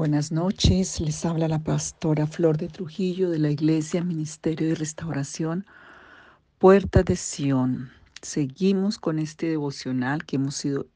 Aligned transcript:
Buenas 0.00 0.32
noches, 0.32 0.98
les 0.98 1.26
habla 1.26 1.46
la 1.46 1.58
pastora 1.58 2.26
Flor 2.26 2.56
de 2.56 2.68
Trujillo 2.68 3.28
de 3.28 3.38
la 3.38 3.50
Iglesia 3.50 4.02
Ministerio 4.02 4.66
de 4.66 4.74
Restauración 4.74 5.66
Puerta 6.58 7.02
de 7.02 7.16
Sión. 7.16 7.90
Seguimos 8.22 8.96
con 8.96 9.18
este 9.18 9.50
devocional 9.50 10.24
que 10.24 10.36
hemos 10.36 10.64
ido 10.64 10.86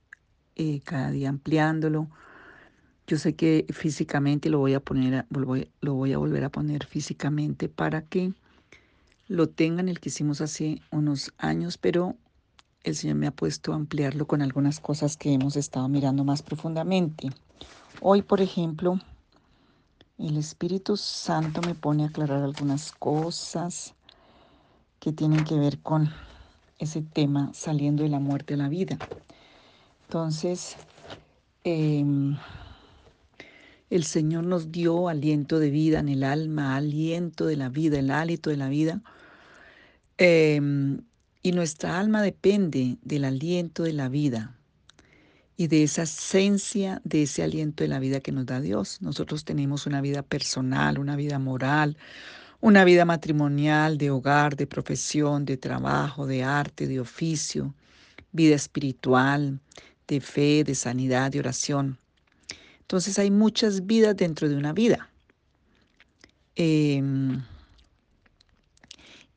eh, 0.56 0.80
cada 0.84 1.10
día 1.10 1.28
ampliándolo. 1.28 2.08
Yo 3.06 3.18
sé 3.18 3.34
que 3.34 3.66
físicamente 3.74 4.48
lo 4.48 4.60
voy 4.60 4.72
a 4.72 4.80
poner, 4.80 5.26
lo 5.28 5.94
voy 5.94 6.12
a 6.14 6.16
volver 6.16 6.44
a 6.44 6.48
poner 6.48 6.86
físicamente 6.86 7.68
para 7.68 8.06
que 8.06 8.32
lo 9.28 9.50
tengan 9.50 9.90
el 9.90 10.00
que 10.00 10.08
hicimos 10.08 10.40
hace 10.40 10.80
unos 10.90 11.34
años, 11.36 11.76
pero 11.76 12.16
el 12.84 12.96
Señor 12.96 13.16
me 13.16 13.26
ha 13.26 13.32
puesto 13.32 13.74
a 13.74 13.76
ampliarlo 13.76 14.26
con 14.26 14.40
algunas 14.40 14.80
cosas 14.80 15.18
que 15.18 15.34
hemos 15.34 15.56
estado 15.56 15.90
mirando 15.90 16.24
más 16.24 16.40
profundamente. 16.40 17.28
Hoy, 18.06 18.20
por 18.20 18.42
ejemplo, 18.42 19.00
el 20.18 20.36
Espíritu 20.36 20.98
Santo 20.98 21.62
me 21.62 21.74
pone 21.74 22.02
a 22.02 22.08
aclarar 22.08 22.42
algunas 22.42 22.92
cosas 22.92 23.94
que 25.00 25.10
tienen 25.10 25.42
que 25.44 25.54
ver 25.54 25.78
con 25.78 26.12
ese 26.78 27.00
tema 27.00 27.50
saliendo 27.54 28.02
de 28.02 28.10
la 28.10 28.18
muerte 28.18 28.52
a 28.52 28.56
la 28.58 28.68
vida. 28.68 28.98
Entonces, 30.02 30.76
em, 31.64 32.36
el 33.88 34.04
Señor 34.04 34.44
nos 34.44 34.70
dio 34.70 35.08
aliento 35.08 35.58
de 35.58 35.70
vida 35.70 36.00
en 36.00 36.10
el 36.10 36.24
alma, 36.24 36.76
aliento 36.76 37.46
de 37.46 37.56
la 37.56 37.70
vida, 37.70 37.98
el 38.00 38.10
hálito 38.10 38.50
de 38.50 38.58
la 38.58 38.68
vida. 38.68 39.00
Em, 40.18 41.00
y 41.42 41.52
nuestra 41.52 41.98
alma 41.98 42.20
depende 42.20 42.98
del 43.00 43.24
aliento 43.24 43.82
de 43.82 43.94
la 43.94 44.10
vida 44.10 44.54
y 45.56 45.68
de 45.68 45.84
esa 45.84 46.02
esencia, 46.02 47.00
de 47.04 47.22
ese 47.22 47.42
aliento 47.42 47.84
de 47.84 47.88
la 47.88 48.00
vida 48.00 48.20
que 48.20 48.32
nos 48.32 48.46
da 48.46 48.60
Dios. 48.60 49.00
Nosotros 49.00 49.44
tenemos 49.44 49.86
una 49.86 50.00
vida 50.00 50.22
personal, 50.22 50.98
una 50.98 51.16
vida 51.16 51.38
moral, 51.38 51.96
una 52.60 52.84
vida 52.84 53.04
matrimonial, 53.04 53.98
de 53.98 54.10
hogar, 54.10 54.56
de 54.56 54.66
profesión, 54.66 55.44
de 55.44 55.56
trabajo, 55.56 56.26
de 56.26 56.42
arte, 56.42 56.86
de 56.86 56.98
oficio, 56.98 57.74
vida 58.32 58.56
espiritual, 58.56 59.60
de 60.08 60.20
fe, 60.20 60.64
de 60.64 60.74
sanidad, 60.74 61.30
de 61.30 61.38
oración. 61.38 61.98
Entonces 62.80 63.18
hay 63.18 63.30
muchas 63.30 63.86
vidas 63.86 64.16
dentro 64.16 64.48
de 64.48 64.56
una 64.56 64.72
vida. 64.72 65.08
Em, 66.56 67.42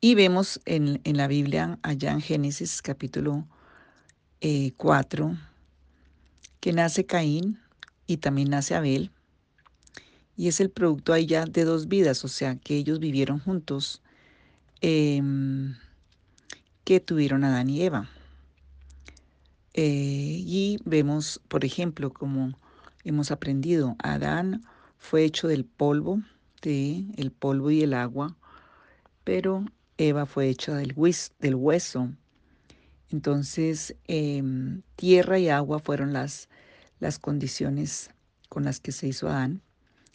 y 0.00 0.14
vemos 0.14 0.60
en, 0.64 1.00
la 1.04 1.26
Biblia, 1.26 1.78
allá 1.82 2.12
en 2.12 2.20
Génesis 2.20 2.82
capítulo 2.82 3.46
4, 4.76 5.30
eh, 5.30 5.36
que 6.60 6.72
nace 6.72 7.06
Caín 7.06 7.60
y 8.06 8.18
también 8.18 8.50
nace 8.50 8.74
Abel. 8.74 9.10
Y 10.36 10.48
es 10.48 10.60
el 10.60 10.70
producto 10.70 11.12
ahí 11.12 11.26
ya 11.26 11.44
de 11.44 11.64
dos 11.64 11.88
vidas, 11.88 12.24
o 12.24 12.28
sea, 12.28 12.56
que 12.56 12.76
ellos 12.76 13.00
vivieron 13.00 13.40
juntos, 13.40 14.02
em, 14.80 15.74
que 16.84 17.00
tuvieron 17.00 17.44
Adán 17.44 17.70
y 17.70 17.82
Eva. 17.82 18.08
Eh, 19.74 20.42
y 20.44 20.78
vemos, 20.84 21.40
por 21.48 21.64
ejemplo, 21.64 22.12
como 22.12 22.58
hemos 23.04 23.30
aprendido, 23.30 23.96
Adán 23.98 24.62
fue 24.96 25.24
hecho 25.24 25.48
del 25.48 25.64
polvo, 25.64 26.22
de 26.62 27.04
el 27.16 27.30
polvo 27.30 27.70
y 27.70 27.82
el 27.82 27.94
agua, 27.94 28.36
pero 29.24 29.64
Eva 29.96 30.26
fue 30.26 30.48
hecha 30.48 30.74
del, 30.74 30.94
del 31.40 31.54
hueso 31.54 32.12
entonces, 33.10 33.96
em, 34.06 34.82
tierra 34.96 35.38
y 35.38 35.48
agua 35.48 35.78
fueron 35.78 36.12
las, 36.12 36.48
las 37.00 37.18
condiciones 37.18 38.10
con 38.48 38.64
las 38.64 38.80
que 38.80 38.92
se 38.92 39.08
hizo 39.08 39.28
Adán 39.28 39.62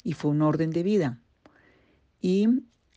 y 0.04 0.14
fue 0.14 0.32
un 0.32 0.42
orden 0.42 0.70
de 0.70 0.84
vida. 0.84 1.20
Y 2.22 2.48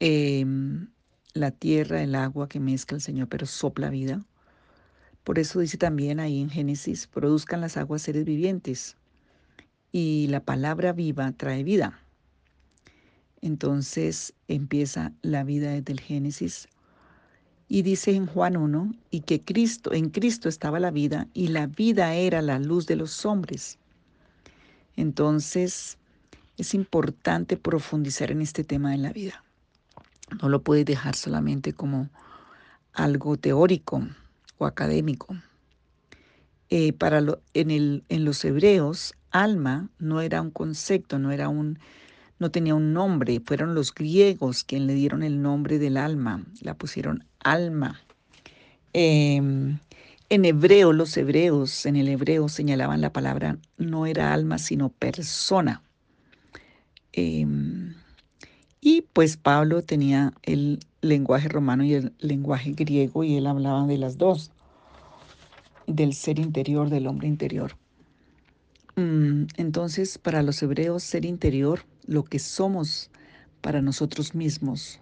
em, 0.01 0.89
la 1.33 1.51
tierra, 1.51 2.03
el 2.03 2.15
agua 2.15 2.49
que 2.49 2.61
mezcla 2.61 2.97
el 2.97 3.03
Señor, 3.03 3.29
pero 3.29 3.47
sopla 3.47 3.89
vida. 3.89 4.25
Por 5.25 5.39
eso 5.39 5.61
dice 5.61 5.79
también 5.79 6.21
ahí 6.21 6.41
en 6.41 6.51
Génesis, 6.51 7.07
produzcan 7.07 7.61
las 7.61 7.77
aguas 7.77 8.03
seres 8.03 8.25
vivientes. 8.25 8.97
Y 9.93 10.27
la 10.29 10.41
palabra 10.41 10.93
viva 10.93 11.33
trae 11.33 11.65
vida. 11.65 12.01
Entonces 13.41 14.35
empieza 14.47 15.13
la 15.23 15.43
vida 15.43 15.71
desde 15.71 15.93
el 15.93 16.01
Génesis 16.01 16.69
y 17.69 17.83
dice 17.83 18.15
en 18.15 18.27
Juan 18.27 18.57
1, 18.57 18.95
y 19.11 19.21
que 19.21 19.41
Cristo, 19.43 19.93
en 19.93 20.11
Cristo 20.11 20.49
estaba 20.49 20.79
la 20.79 20.91
vida, 20.91 21.27
y 21.35 21.49
la 21.49 21.67
vida 21.67 22.15
era 22.15 22.43
la 22.43 22.59
luz 22.59 22.87
de 22.87 22.97
los 22.97 23.25
hombres. 23.27 23.79
Entonces, 24.97 25.99
es 26.57 26.75
importante 26.75 27.57
profundizar 27.57 28.31
en 28.31 28.41
este 28.41 28.65
tema 28.65 28.93
de 28.93 28.99
la 28.99 29.13
vida. 29.13 29.45
No 30.41 30.49
lo 30.49 30.63
puedes 30.63 30.85
dejar 30.85 31.15
solamente 31.15 31.73
como 31.73 32.09
algo 32.93 33.37
teórico 33.37 34.07
o 34.59 34.67
académico. 34.67 35.37
Eh, 36.71 36.93
para 36.93 37.23
en, 37.55 37.71
el, 37.71 38.05
en 38.09 38.25
los 38.25 38.45
hebreos, 38.45 39.15
alma 39.31 39.89
no 39.99 40.21
era 40.21 40.41
un 40.41 40.51
concepto, 40.51 41.19
no 41.19 41.31
era 41.31 41.49
un, 41.49 41.79
no 42.39 42.51
tenía 42.51 42.75
un 42.75 42.93
nombre, 42.93 43.41
fueron 43.45 43.75
los 43.75 43.95
griegos 43.95 44.65
quienes 44.65 44.89
le 44.89 44.95
dieron 44.95 45.23
el 45.23 45.41
nombre 45.41 45.79
del 45.79 45.97
alma, 45.97 46.45
la 46.61 46.75
pusieron 46.75 47.25
alma. 47.41 48.01
Em, 48.93 49.79
en 50.29 50.45
hebreo, 50.45 50.93
los 50.93 51.17
hebreos, 51.17 51.87
en 51.87 51.97
el 51.97 52.09
hebreo 52.09 52.49
señalaban 52.49 53.01
la 53.01 53.13
palabra 53.13 53.59
no 53.79 54.07
era 54.07 54.33
alma, 54.33 54.59
sino 54.59 54.89
persona. 54.89 55.83
Em, 57.13 57.95
y 58.81 59.03
pues 59.13 59.37
Pablo 59.37 59.83
tenía 59.83 60.33
el 60.43 60.81
lenguaje 61.01 61.49
romano 61.49 61.85
y 61.85 61.95
el 61.95 62.13
lenguaje 62.19 62.73
griego 62.73 63.25
y 63.25 63.37
él 63.37 63.47
hablaba 63.47 63.87
de 63.87 63.99
las 63.99 64.19
dos, 64.19 64.51
del 65.87 66.13
ser 66.15 66.39
interior, 66.39 66.91
del 66.91 67.07
hombre 67.07 67.29
interior. 67.29 67.77
Mm, 68.97 69.45
entonces, 69.57 70.19
para 70.19 70.43
los 70.43 70.63
hebreos, 70.63 71.03
ser 71.03 71.25
interior 71.25 71.85
lo 72.07 72.25
que 72.25 72.39
somos 72.39 73.11
para 73.61 73.83
nosotros 73.83 74.35
mismos, 74.35 75.01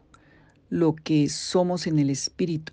lo 0.70 0.94
que 0.94 1.28
somos 1.28 1.87
en 1.87 1.98
el 1.98 2.10
Espíritu. 2.10 2.72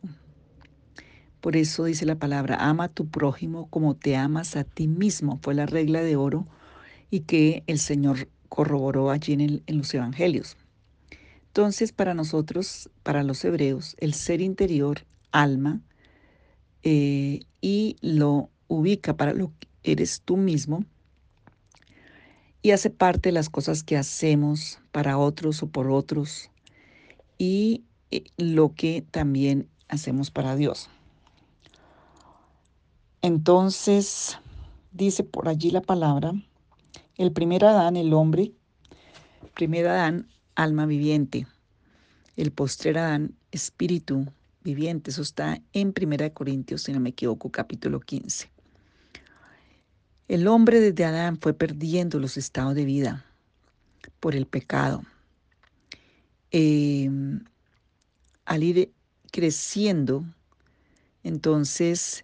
Por 1.42 1.56
eso 1.56 1.86
dice 1.86 2.06
la 2.06 2.16
palabra, 2.16 2.58
ama 2.60 2.86
a 2.86 2.90
tu 2.90 3.08
prójimo 3.08 3.68
como 3.70 3.96
te 3.96 4.16
amas 4.16 4.56
a 4.56 4.64
ti 4.64 4.88
mismo. 4.88 5.40
Fue 5.42 5.56
la 5.56 5.66
regla 5.66 6.02
de 6.02 6.16
oro 6.16 6.48
y 7.10 7.22
que 7.22 7.64
el 7.68 7.80
Señor 7.80 8.30
corroboró 8.48 9.10
allí 9.10 9.34
en, 9.34 9.78
los 9.78 9.94
Evangelios. 9.94 10.56
Entonces, 11.48 11.92
para 11.92 12.14
nosotros, 12.14 12.90
para 13.04 13.24
los 13.24 13.44
hebreos, 13.44 13.96
el 14.00 14.14
ser 14.14 14.40
interior, 14.40 15.06
alma, 15.32 15.82
eh, 16.84 17.42
y 17.60 17.98
lo 18.02 18.50
ubica 18.68 19.18
para 19.18 19.34
lo 19.34 19.52
que 19.60 19.68
eres 19.92 20.22
tú 20.22 20.38
mismo, 20.38 20.86
y 22.62 22.72
hace 22.72 22.90
parte 22.90 23.30
de 23.30 23.34
las 23.34 23.50
cosas 23.50 23.84
que 23.84 23.98
hacemos 23.98 24.80
para 24.92 25.18
otros 25.18 25.64
o 25.64 25.68
por 25.68 25.90
otros 25.90 26.50
y 27.38 27.84
eh, 28.12 28.24
lo 28.38 28.74
que 28.76 29.04
también 29.10 29.68
hacemos 29.88 30.32
para 30.32 30.56
Dios. 30.56 30.90
Entonces, 33.22 34.38
dice 34.92 35.24
por 35.24 35.48
allí 35.48 35.72
la 35.72 35.82
palabra, 35.82 36.34
el 37.18 37.32
primer 37.32 37.66
Adán, 37.66 37.96
el 37.96 38.14
hombre, 38.14 38.52
primer 39.54 39.88
Adán, 39.88 40.28
alma 40.56 40.86
viviente, 40.86 41.48
el 42.36 42.52
postrer 42.52 42.98
Adán, 42.98 43.36
espíritu 43.52 44.26
viviente, 44.64 45.12
eso 45.12 45.22
está 45.22 45.62
en 45.74 45.94
Primera 45.94 46.24
de 46.24 46.34
Corintios, 46.34 46.84
si 46.84 46.94
no 46.94 47.00
me 47.00 47.10
equivoco, 47.10 47.50
capítulo 47.50 48.00
15. 48.00 48.50
El 50.32 50.48
hombre 50.48 50.80
desde 50.80 51.04
Adán 51.04 51.38
fue 51.42 51.54
perdiendo 51.54 52.18
los 52.18 52.38
estados 52.38 52.74
de 52.74 52.86
vida 52.86 53.26
por 54.22 54.34
el 54.34 54.46
pecado. 54.46 55.04
Em, 56.52 57.44
al 58.46 58.64
ir 58.64 58.94
creciendo, 59.30 60.24
entonces 61.26 62.24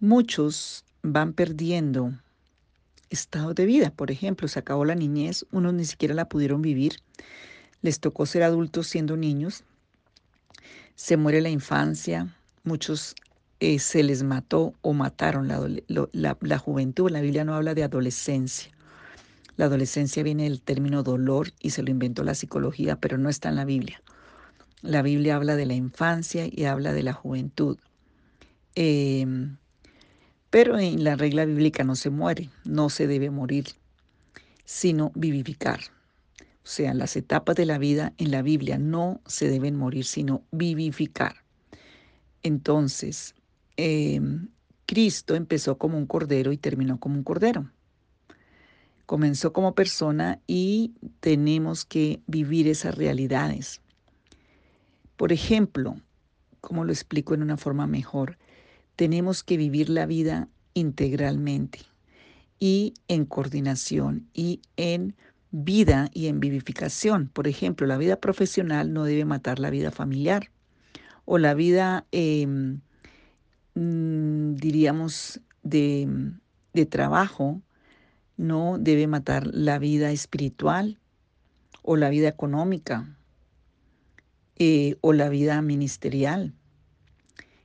muchos 0.00 0.86
van 1.02 1.34
perdiendo 1.34 2.14
estados 3.10 3.54
de 3.54 3.66
vida. 3.66 3.90
Por 3.90 4.10
ejemplo, 4.10 4.48
se 4.48 4.60
acabó 4.60 4.86
la 4.86 4.94
niñez, 4.94 5.44
unos 5.52 5.74
ni 5.74 5.84
siquiera 5.84 6.14
la 6.14 6.30
pudieron 6.30 6.62
vivir, 6.62 6.94
les 7.82 8.00
tocó 8.00 8.24
ser 8.24 8.42
adultos 8.42 8.86
siendo 8.86 9.18
niños, 9.18 9.64
se 10.94 11.18
muere 11.18 11.42
la 11.42 11.50
infancia, 11.50 12.34
muchos 12.62 13.14
eh, 13.64 13.78
se 13.78 14.02
les 14.02 14.22
mató 14.22 14.74
o 14.82 14.92
mataron 14.92 15.48
la, 15.48 16.58
juventud. 16.58 17.10
La 17.10 17.22
Biblia 17.22 17.44
no 17.44 17.54
habla 17.54 17.72
de 17.72 17.82
adolescencia. 17.82 18.70
La 19.56 19.66
adolescencia 19.66 20.22
viene 20.22 20.42
del 20.44 20.60
término 20.60 21.02
dolor 21.02 21.50
y 21.60 21.70
se 21.70 21.82
lo 21.82 21.90
inventó 21.90 22.24
la 22.24 22.34
psicología, 22.34 22.96
pero 22.96 23.16
no 23.16 23.30
está 23.30 23.48
en 23.48 23.56
la 23.56 23.64
Biblia. 23.64 24.02
La 24.82 25.00
Biblia 25.00 25.36
habla 25.36 25.56
de 25.56 25.64
la 25.64 25.72
infancia 25.72 26.46
y 26.50 26.64
habla 26.64 26.92
de 26.92 27.04
la 27.04 27.14
juventud. 27.14 27.78
Em, 28.74 29.56
pero 30.50 30.78
en 30.78 31.02
la 31.02 31.16
regla 31.16 31.46
bíblica 31.46 31.84
no 31.84 31.96
se 31.96 32.10
muere, 32.10 32.50
no 32.64 32.90
se 32.90 33.06
debe 33.06 33.30
morir. 33.30 33.66
sino 34.66 35.12
vivificar. 35.14 35.80
O 36.40 36.66
sea, 36.66 36.94
las 36.94 37.16
etapas 37.16 37.54
de 37.56 37.66
la 37.66 37.76
vida 37.76 38.14
en 38.16 38.30
la 38.30 38.40
Biblia 38.40 38.78
no 38.78 39.20
se 39.26 39.48
deben 39.48 39.76
morir, 39.76 40.06
sino 40.06 40.42
vivificar. 40.52 41.36
Entonces, 42.42 43.34
em, 43.76 44.48
Cristo 44.86 45.34
empezó 45.34 45.78
como 45.78 45.98
un 45.98 46.06
cordero 46.06 46.52
y 46.52 46.56
terminó 46.56 46.98
como 47.00 47.16
un 47.16 47.24
cordero. 47.24 47.70
Comenzó 49.06 49.52
como 49.52 49.74
persona 49.74 50.40
y 50.46 50.94
tenemos 51.20 51.84
que 51.84 52.22
vivir 52.26 52.68
esas 52.68 52.94
realidades. 52.94 53.80
Por 55.16 55.32
ejemplo, 55.32 55.96
como 56.60 56.84
lo 56.84 56.92
explico 56.92 57.34
en 57.34 57.42
una 57.42 57.56
forma 57.56 57.86
mejor, 57.86 58.38
tenemos 58.96 59.42
que 59.42 59.56
vivir 59.56 59.90
la 59.90 60.06
vida 60.06 60.48
integralmente 60.72 61.80
y 62.58 62.94
en 63.08 63.26
coordinación 63.26 64.28
y 64.32 64.60
en 64.76 65.14
vida 65.50 66.08
y 66.12 66.26
en 66.26 66.40
vivificación. 66.40 67.28
Por 67.28 67.46
ejemplo, 67.46 67.86
la 67.86 67.96
vida 67.96 68.16
profesional 68.16 68.92
no 68.92 69.04
debe 69.04 69.24
matar 69.24 69.58
la 69.58 69.70
vida 69.70 69.90
familiar 69.90 70.50
o 71.24 71.38
la 71.38 71.54
vida, 71.54 72.06
em, 72.10 72.80
mm, 73.74 74.54
diríamos, 74.54 75.40
de, 75.62 76.08
de 76.72 76.86
trabajo 76.86 77.62
no 78.36 78.78
debe 78.78 79.06
matar 79.06 79.46
la 79.46 79.78
vida 79.78 80.10
espiritual 80.10 80.98
o 81.82 81.96
la 81.96 82.10
vida 82.10 82.28
económica 82.28 83.16
eh, 84.56 84.96
o 85.00 85.12
la 85.12 85.28
vida 85.28 85.60
ministerial. 85.62 86.54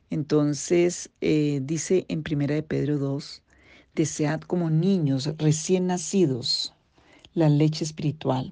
Entonces, 0.09 1.11
eh, 1.21 1.59
dice 1.63 2.05
en 2.07 2.23
Primera 2.23 2.55
de 2.55 2.63
Pedro 2.63 2.97
2, 2.97 3.43
desead 3.95 4.41
como 4.41 4.69
niños 4.69 5.31
recién 5.37 5.87
nacidos 5.87 6.73
la 7.35 7.47
leche 7.47 7.83
espiritual, 7.83 8.51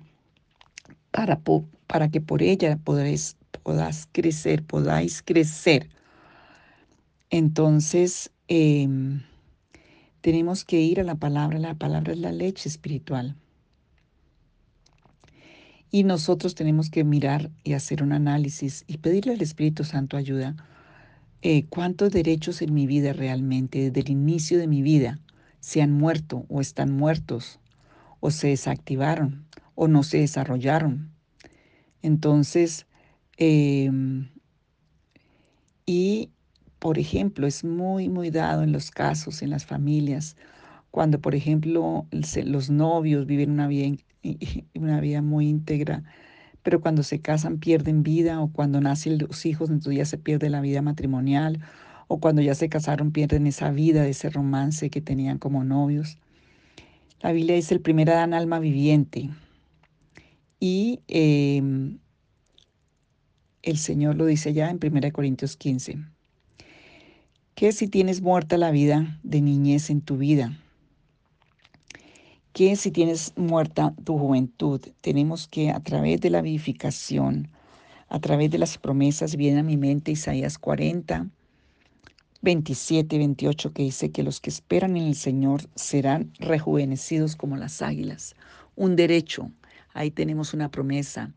para, 1.11 1.41
para 1.87 2.09
que 2.09 2.21
por 2.21 2.43
ella 2.43 2.77
podáis, 2.83 3.35
podáis 3.63 4.07
crecer, 4.11 4.63
podáis 4.63 5.23
crecer. 5.23 5.89
Entonces, 7.29 8.31
em, 8.47 9.21
tenemos 10.21 10.63
que 10.63 10.81
ir 10.81 10.99
a 10.99 11.03
la 11.03 11.15
palabra, 11.15 11.59
la 11.59 11.75
palabra 11.75 12.13
es 12.13 12.19
la 12.19 12.31
leche 12.31 12.69
espiritual. 12.69 13.35
Y 15.91 16.03
nosotros 16.03 16.55
tenemos 16.55 16.89
que 16.89 17.03
mirar 17.03 17.49
y 17.63 17.73
hacer 17.73 18.03
un 18.03 18.13
análisis 18.13 18.83
y 18.87 18.97
pedirle 18.97 19.33
al 19.33 19.41
Espíritu 19.41 19.83
Santo 19.83 20.17
ayuda. 20.17 20.55
Eh, 21.41 21.65
¿Cuántos 21.69 22.11
derechos 22.11 22.61
en 22.61 22.73
mi 22.73 22.87
vida 22.87 23.13
realmente, 23.13 23.79
desde 23.79 24.01
el 24.01 24.09
inicio 24.09 24.57
de 24.57 24.67
mi 24.67 24.81
vida, 24.81 25.19
se 25.59 25.81
han 25.81 25.91
muerto 25.91 26.45
o 26.49 26.61
están 26.61 26.91
muertos 26.91 27.59
o 28.19 28.31
se 28.31 28.49
desactivaron 28.49 29.45
o 29.75 29.87
no 29.87 30.03
se 30.03 30.19
desarrollaron? 30.19 31.11
Entonces, 32.01 32.85
em, 33.37 34.29
y 35.85 36.31
por 36.79 36.99
ejemplo, 36.99 37.47
es 37.47 37.63
muy, 37.63 38.09
muy 38.09 38.29
dado 38.29 38.63
en 38.63 38.71
los 38.71 38.91
casos, 38.91 39.41
en 39.41 39.49
las 39.49 39.65
familias, 39.65 40.35
cuando, 40.91 41.19
por 41.19 41.35
ejemplo, 41.35 42.07
los 42.11 42.69
novios 42.69 43.25
viven 43.25 43.51
una 43.51 43.67
vida 43.67 43.97
una 44.75 44.99
vida 44.99 45.21
muy 45.21 45.47
íntegra, 45.47 46.03
pero 46.63 46.81
cuando 46.81 47.03
se 47.03 47.21
casan 47.21 47.59
pierden 47.59 48.03
vida 48.03 48.41
o 48.41 48.51
cuando 48.51 48.81
nacen 48.81 49.17
los 49.19 49.45
hijos 49.45 49.69
entonces 49.69 49.97
ya 49.97 50.05
se 50.05 50.17
pierde 50.17 50.49
la 50.49 50.61
vida 50.61 50.81
matrimonial 50.81 51.61
o 52.07 52.19
cuando 52.19 52.41
ya 52.41 52.55
se 52.55 52.69
casaron 52.69 53.11
pierden 53.11 53.47
esa 53.47 53.71
vida, 53.71 54.07
ese 54.07 54.29
romance 54.29 54.89
que 54.89 55.01
tenían 55.01 55.37
como 55.37 55.63
novios. 55.63 56.17
La 57.21 57.31
Biblia 57.31 57.55
dice 57.55 57.73
el 57.73 57.81
primer 57.81 58.09
Adán 58.09 58.33
alma 58.33 58.59
viviente 58.59 59.29
y 60.59 61.01
em, 61.07 61.99
el 63.61 63.77
Señor 63.77 64.15
lo 64.15 64.25
dice 64.25 64.53
ya 64.53 64.69
en 64.69 64.79
1 64.81 65.11
Corintios 65.11 65.57
15, 65.57 65.99
que 67.57 67.71
si 67.71 67.87
tienes 67.87 68.21
muerta 68.21 68.55
la 68.55 68.69
vida 68.69 69.19
de 69.23 69.41
niñez 69.41 69.89
en 69.89 70.01
tu 70.01 70.17
vida, 70.17 70.55
que 72.53 72.75
si 72.75 72.91
tienes 72.91 73.33
muerta 73.35 73.95
tu 74.03 74.15
juventud, 74.19 74.79
tenemos 75.01 75.47
que 75.47 75.71
a 75.71 75.79
través 75.79 76.21
de 76.21 76.29
la 76.29 76.43
vivificación, 76.43 77.49
a 78.09 78.19
través 78.19 78.51
de 78.51 78.59
las 78.59 78.77
promesas, 78.77 79.35
viene 79.35 79.61
a 79.61 79.63
mi 79.63 79.75
mente 79.75 80.11
Isaías 80.11 80.59
40, 80.59 81.25
27, 82.43 83.17
28, 83.17 83.73
que 83.73 83.81
dice 83.81 84.11
que 84.11 84.21
los 84.21 84.39
que 84.39 84.51
esperan 84.51 84.95
en 84.95 85.07
el 85.07 85.15
Señor 85.15 85.67
serán 85.73 86.33
rejuvenecidos 86.37 87.35
como 87.35 87.57
las 87.57 87.81
águilas. 87.81 88.35
Un 88.75 88.95
derecho, 88.95 89.51
ahí 89.95 90.11
tenemos 90.11 90.53
una 90.53 90.69
promesa, 90.69 91.33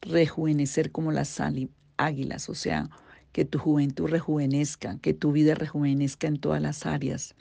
rejuvenecer 0.00 0.90
como 0.92 1.12
las 1.12 1.38
águilas, 1.98 2.48
o 2.48 2.54
sea, 2.54 2.88
que 3.32 3.44
tu 3.44 3.58
juventud 3.58 4.08
rejuvenezca, 4.08 4.98
que 4.98 5.14
tu 5.14 5.32
vida 5.32 5.54
rejuvenezca 5.54 6.26
en 6.26 6.38
todas 6.38 6.60
las 6.60 6.86
áreas. 6.86 7.34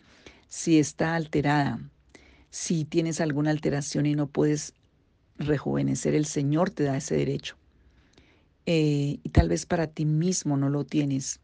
Si 0.47 0.79
está 0.79 1.15
alterada, 1.15 1.79
si 2.49 2.85
tienes 2.85 3.21
alguna 3.21 3.51
alteración 3.51 4.05
y 4.05 4.15
no 4.15 4.27
puedes 4.27 4.73
rejuvenecer, 5.38 6.15
el 6.15 6.25
Señor 6.25 6.69
te 6.69 6.83
da 6.83 6.97
ese 6.97 7.15
derecho. 7.15 7.55
Eh, 8.65 9.19
y 9.23 9.29
tal 9.29 9.49
vez 9.49 9.65
para 9.65 9.88
ti 9.88 10.05
mismo 10.05 10.57
no 10.57 10.69
lo 10.69 10.85
tienes. 10.85 11.39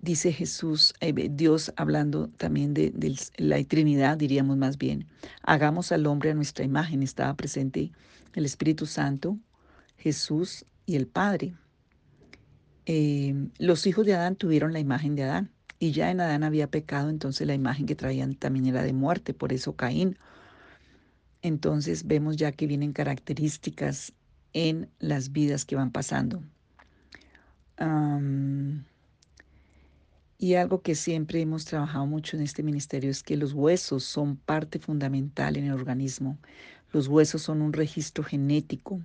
Dice 0.00 0.32
Jesús, 0.32 0.94
eh, 1.00 1.12
Dios 1.30 1.72
hablando 1.76 2.28
también 2.28 2.74
de, 2.74 2.90
de, 2.90 3.16
la 3.36 3.62
Trinidad, 3.62 4.18
diríamos 4.18 4.56
más 4.56 4.76
bien. 4.76 5.06
Hagamos 5.42 5.92
al 5.92 6.06
hombre 6.06 6.32
a 6.32 6.34
nuestra 6.34 6.64
imagen. 6.64 7.02
Estaba 7.02 7.34
presente 7.34 7.92
el 8.34 8.44
Espíritu 8.44 8.86
Santo, 8.86 9.38
Jesús 9.96 10.64
y 10.86 10.96
el 10.96 11.06
Padre. 11.06 11.54
Eh, 12.86 13.48
los 13.58 13.86
hijos 13.86 14.06
de 14.06 14.14
Adán 14.14 14.36
tuvieron 14.36 14.72
la 14.72 14.80
imagen 14.80 15.14
de 15.14 15.24
Adán. 15.24 15.50
Y 15.78 15.90
ya 15.90 16.10
en 16.10 16.20
Adán 16.20 16.44
había 16.44 16.68
pecado, 16.70 17.10
entonces 17.10 17.46
la 17.46 17.54
imagen 17.54 17.86
que 17.86 17.96
traían 17.96 18.36
también 18.36 18.66
era 18.66 18.82
de 18.84 18.92
muerte, 18.92 19.34
por 19.34 19.52
eso 19.52 19.74
Caín. 19.74 20.16
Entonces 21.42 22.06
vemos 22.06 22.36
ya 22.36 22.52
que 22.52 22.68
vienen 22.68 22.92
características 22.92 24.12
en 24.52 24.88
las 25.00 25.32
vidas 25.32 25.64
que 25.64 25.76
van 25.76 25.90
pasando. 25.90 26.42
y 30.38 30.54
algo 30.54 30.82
que 30.82 30.94
siempre 30.94 31.40
hemos 31.40 31.64
trabajado 31.64 32.06
mucho 32.06 32.36
en 32.36 32.42
este 32.42 32.62
ministerio 32.62 33.10
es 33.10 33.22
que 33.22 33.36
los 33.36 33.52
huesos 33.52 34.04
son 34.04 34.36
parte 34.36 34.78
fundamental 34.78 35.56
en 35.56 35.64
el 35.64 35.72
organismo. 35.72 36.38
Los 36.92 37.08
huesos 37.08 37.42
son 37.42 37.62
un 37.62 37.72
registro 37.72 38.22
genético 38.22 39.00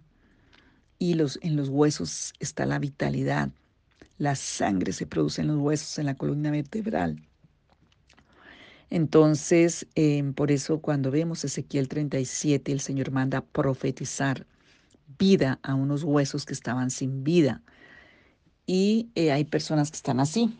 y 1.00 1.16
los, 1.16 1.40
en 1.42 1.56
los 1.56 1.70
huesos 1.70 2.34
está 2.40 2.66
la 2.66 2.80
vitalidad, 2.80 3.50
la 4.18 4.36
sangre 4.36 4.94
se 4.94 5.06
produce 5.06 5.42
en 5.42 5.48
los 5.48 5.58
huesos, 5.58 5.98
en 6.00 6.06
la 6.06 6.16
columna 6.16 6.52
vertebral. 6.52 7.22
Entonces, 8.90 9.88
em, 9.96 10.34
por 10.34 10.52
eso 10.52 10.80
cuando 10.80 11.12
vemos 11.12 11.44
Ezequiel 11.44 11.90
37, 11.90 12.72
el 12.72 12.80
Señor 12.80 13.12
manda 13.12 13.42
profetizar 13.42 14.48
vida 15.20 15.60
a 15.64 15.76
unos 15.76 16.04
huesos 16.04 16.46
que 16.46 16.54
estaban 16.54 16.90
sin 16.90 17.24
vida. 17.24 17.62
Y 18.66 19.10
eh, 19.16 19.32
hay 19.32 19.46
personas 19.46 19.92
que 19.92 19.98
están 19.98 20.20
así. 20.20 20.58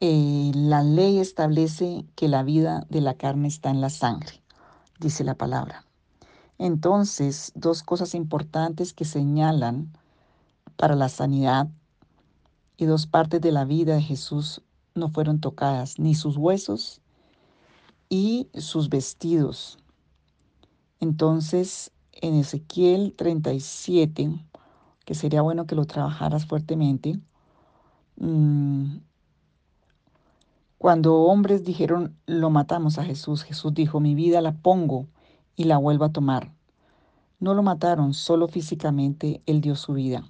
Eh, 0.00 0.52
la 0.54 0.82
ley 0.82 1.18
establece 1.18 2.04
que 2.16 2.28
la 2.28 2.42
vida 2.42 2.84
de 2.90 3.00
la 3.00 3.14
carne 3.14 3.48
está 3.48 3.70
en 3.70 3.80
la 3.80 3.90
sangre, 3.90 4.42
dice 5.00 5.24
la 5.24 5.34
palabra. 5.34 5.86
Entonces, 6.58 7.52
dos 7.54 7.82
cosas 7.82 8.14
importantes 8.14 8.92
que 8.92 9.04
señalan 9.04 9.92
para 10.76 10.94
la 10.94 11.08
sanidad 11.08 11.68
y 12.76 12.86
dos 12.86 13.06
partes 13.06 13.40
de 13.40 13.52
la 13.52 13.64
vida 13.64 13.94
de 13.94 14.02
Jesús 14.02 14.62
no 14.94 15.08
fueron 15.08 15.40
tocadas, 15.40 15.98
ni 15.98 16.14
sus 16.14 16.36
huesos 16.36 17.00
y 18.08 18.48
sus 18.54 18.88
vestidos. 18.88 19.78
Entonces, 21.00 21.92
en 22.12 22.34
Ezequiel 22.34 23.14
37, 23.16 24.30
que 25.04 25.14
sería 25.14 25.42
bueno 25.42 25.66
que 25.66 25.74
lo 25.74 25.84
trabajaras 25.84 26.46
fuertemente, 26.46 27.18
mm, 28.16 28.98
cuando 30.78 31.14
hombres 31.22 31.64
dijeron, 31.64 32.16
lo 32.26 32.50
matamos 32.50 32.98
a 32.98 33.04
Jesús, 33.04 33.42
Jesús 33.42 33.72
dijo, 33.74 34.00
mi 34.00 34.14
vida 34.14 34.40
la 34.40 34.52
pongo 34.52 35.06
y 35.56 35.64
la 35.64 35.78
vuelvo 35.78 36.04
a 36.04 36.12
tomar. 36.12 36.52
No 37.40 37.54
lo 37.54 37.62
mataron, 37.62 38.14
solo 38.14 38.48
físicamente 38.48 39.42
Él 39.46 39.60
dio 39.60 39.76
su 39.76 39.94
vida. 39.94 40.24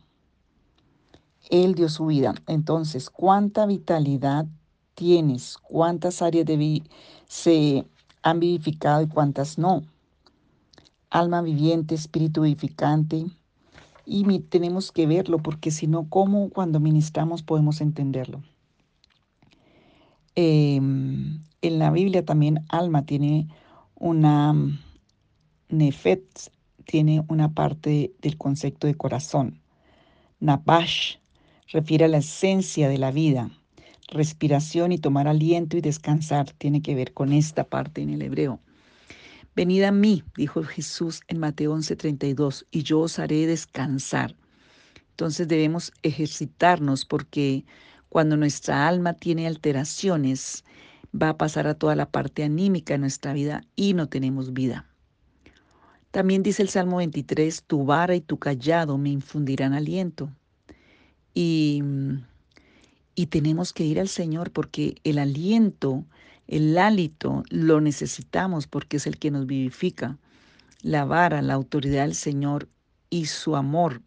Él 1.50 1.74
dio 1.74 1.88
su 1.88 2.06
vida. 2.06 2.34
Entonces, 2.46 3.10
¿cuánta 3.10 3.66
vitalidad 3.66 4.46
tienes? 4.94 5.58
¿Cuántas 5.58 6.22
áreas 6.22 6.46
de 6.46 6.82
se 7.26 7.86
han 8.22 8.40
vivificado 8.40 9.02
y 9.02 9.08
cuántas 9.08 9.58
no? 9.58 9.82
Alma 11.10 11.42
viviente, 11.42 11.94
espíritu 11.94 12.42
vivificante. 12.42 13.26
Y 14.06 14.38
tenemos 14.40 14.92
que 14.92 15.06
verlo 15.06 15.38
porque 15.38 15.70
si 15.70 15.86
no, 15.86 16.08
¿cómo 16.08 16.50
cuando 16.50 16.80
ministramos 16.80 17.42
podemos 17.42 17.80
entenderlo? 17.80 18.42
Em, 20.34 21.42
en 21.62 21.78
la 21.78 21.90
Biblia 21.90 22.24
también 22.24 22.64
alma 22.68 23.06
tiene 23.06 23.48
una 23.94 24.54
Nefet 25.68 26.50
tiene 26.84 27.24
una 27.28 27.52
parte 27.52 28.14
del 28.20 28.36
concepto 28.36 28.86
de 28.86 28.94
corazón. 28.94 29.60
Nabash 30.40 31.16
refiere 31.68 32.04
a 32.04 32.09
la 32.09 32.18
esencia 32.18 32.88
de 32.88 32.99
la 32.99 33.11
vida. 33.11 33.50
Respiración 34.09 34.92
y 34.92 34.99
tomar 34.99 35.28
aliento 35.28 35.76
y 35.76 35.80
descansar 35.80 36.50
tiene 36.52 36.83
que 36.83 36.94
ver 36.94 37.12
con 37.12 37.33
esta 37.33 37.64
parte 37.64 38.02
en 38.02 38.11
el 38.11 38.23
hebreo. 38.23 38.61
Venid 39.56 39.85
a 39.85 39.92
mí, 39.92 40.25
dijo 40.37 40.62
Jesús 40.64 41.21
en 41.28 41.38
Mateo 41.38 41.73
11:32, 41.75 42.66
y 42.71 42.83
yo 42.83 43.00
os 43.00 43.18
haré 43.18 43.47
descansar. 43.47 44.35
Entonces 45.11 45.47
debemos 45.47 45.92
ejercitarnos 46.02 47.04
porque 47.04 47.64
cuando 48.09 48.37
nuestra 48.37 48.88
alma 48.88 49.14
tiene 49.14 49.47
alteraciones, 49.47 50.64
va 51.14 51.30
a 51.30 51.37
pasar 51.37 51.66
a 51.68 51.75
toda 51.75 51.94
la 51.94 52.11
parte 52.11 52.42
anímica 52.42 52.94
de 52.94 52.99
nuestra 52.99 53.33
vida 53.33 53.62
y 53.76 53.94
no 53.94 54.09
tenemos 54.09 54.52
vida. 54.52 54.87
También 56.11 56.42
dice 56.42 56.62
el 56.62 56.68
Salmo 56.68 56.99
23, 56.99 57.62
tu 57.64 57.85
vara 57.85 58.14
y 58.14 58.21
tu 58.21 58.38
callado 58.38 58.99
me 58.99 59.11
infundirán 59.11 59.73
aliento. 59.73 60.30
Y, 61.34 61.82
y 63.14 63.26
tenemos 63.26 63.72
que 63.72 63.84
ir 63.84 64.00
al 64.00 64.08
Señor 64.08 64.50
porque 64.50 64.96
el 65.04 65.18
aliento, 65.18 66.04
el 66.46 66.78
hálito, 66.78 67.42
lo 67.50 67.80
necesitamos 67.80 68.66
porque 68.66 68.98
es 68.98 69.06
el 69.06 69.18
que 69.18 69.30
nos 69.30 69.46
vivifica. 69.46 70.18
La 70.82 71.04
vara, 71.04 71.42
la 71.42 71.54
autoridad 71.54 72.02
del 72.02 72.14
Señor 72.14 72.68
y 73.10 73.26
su 73.26 73.56
amor 73.56 74.02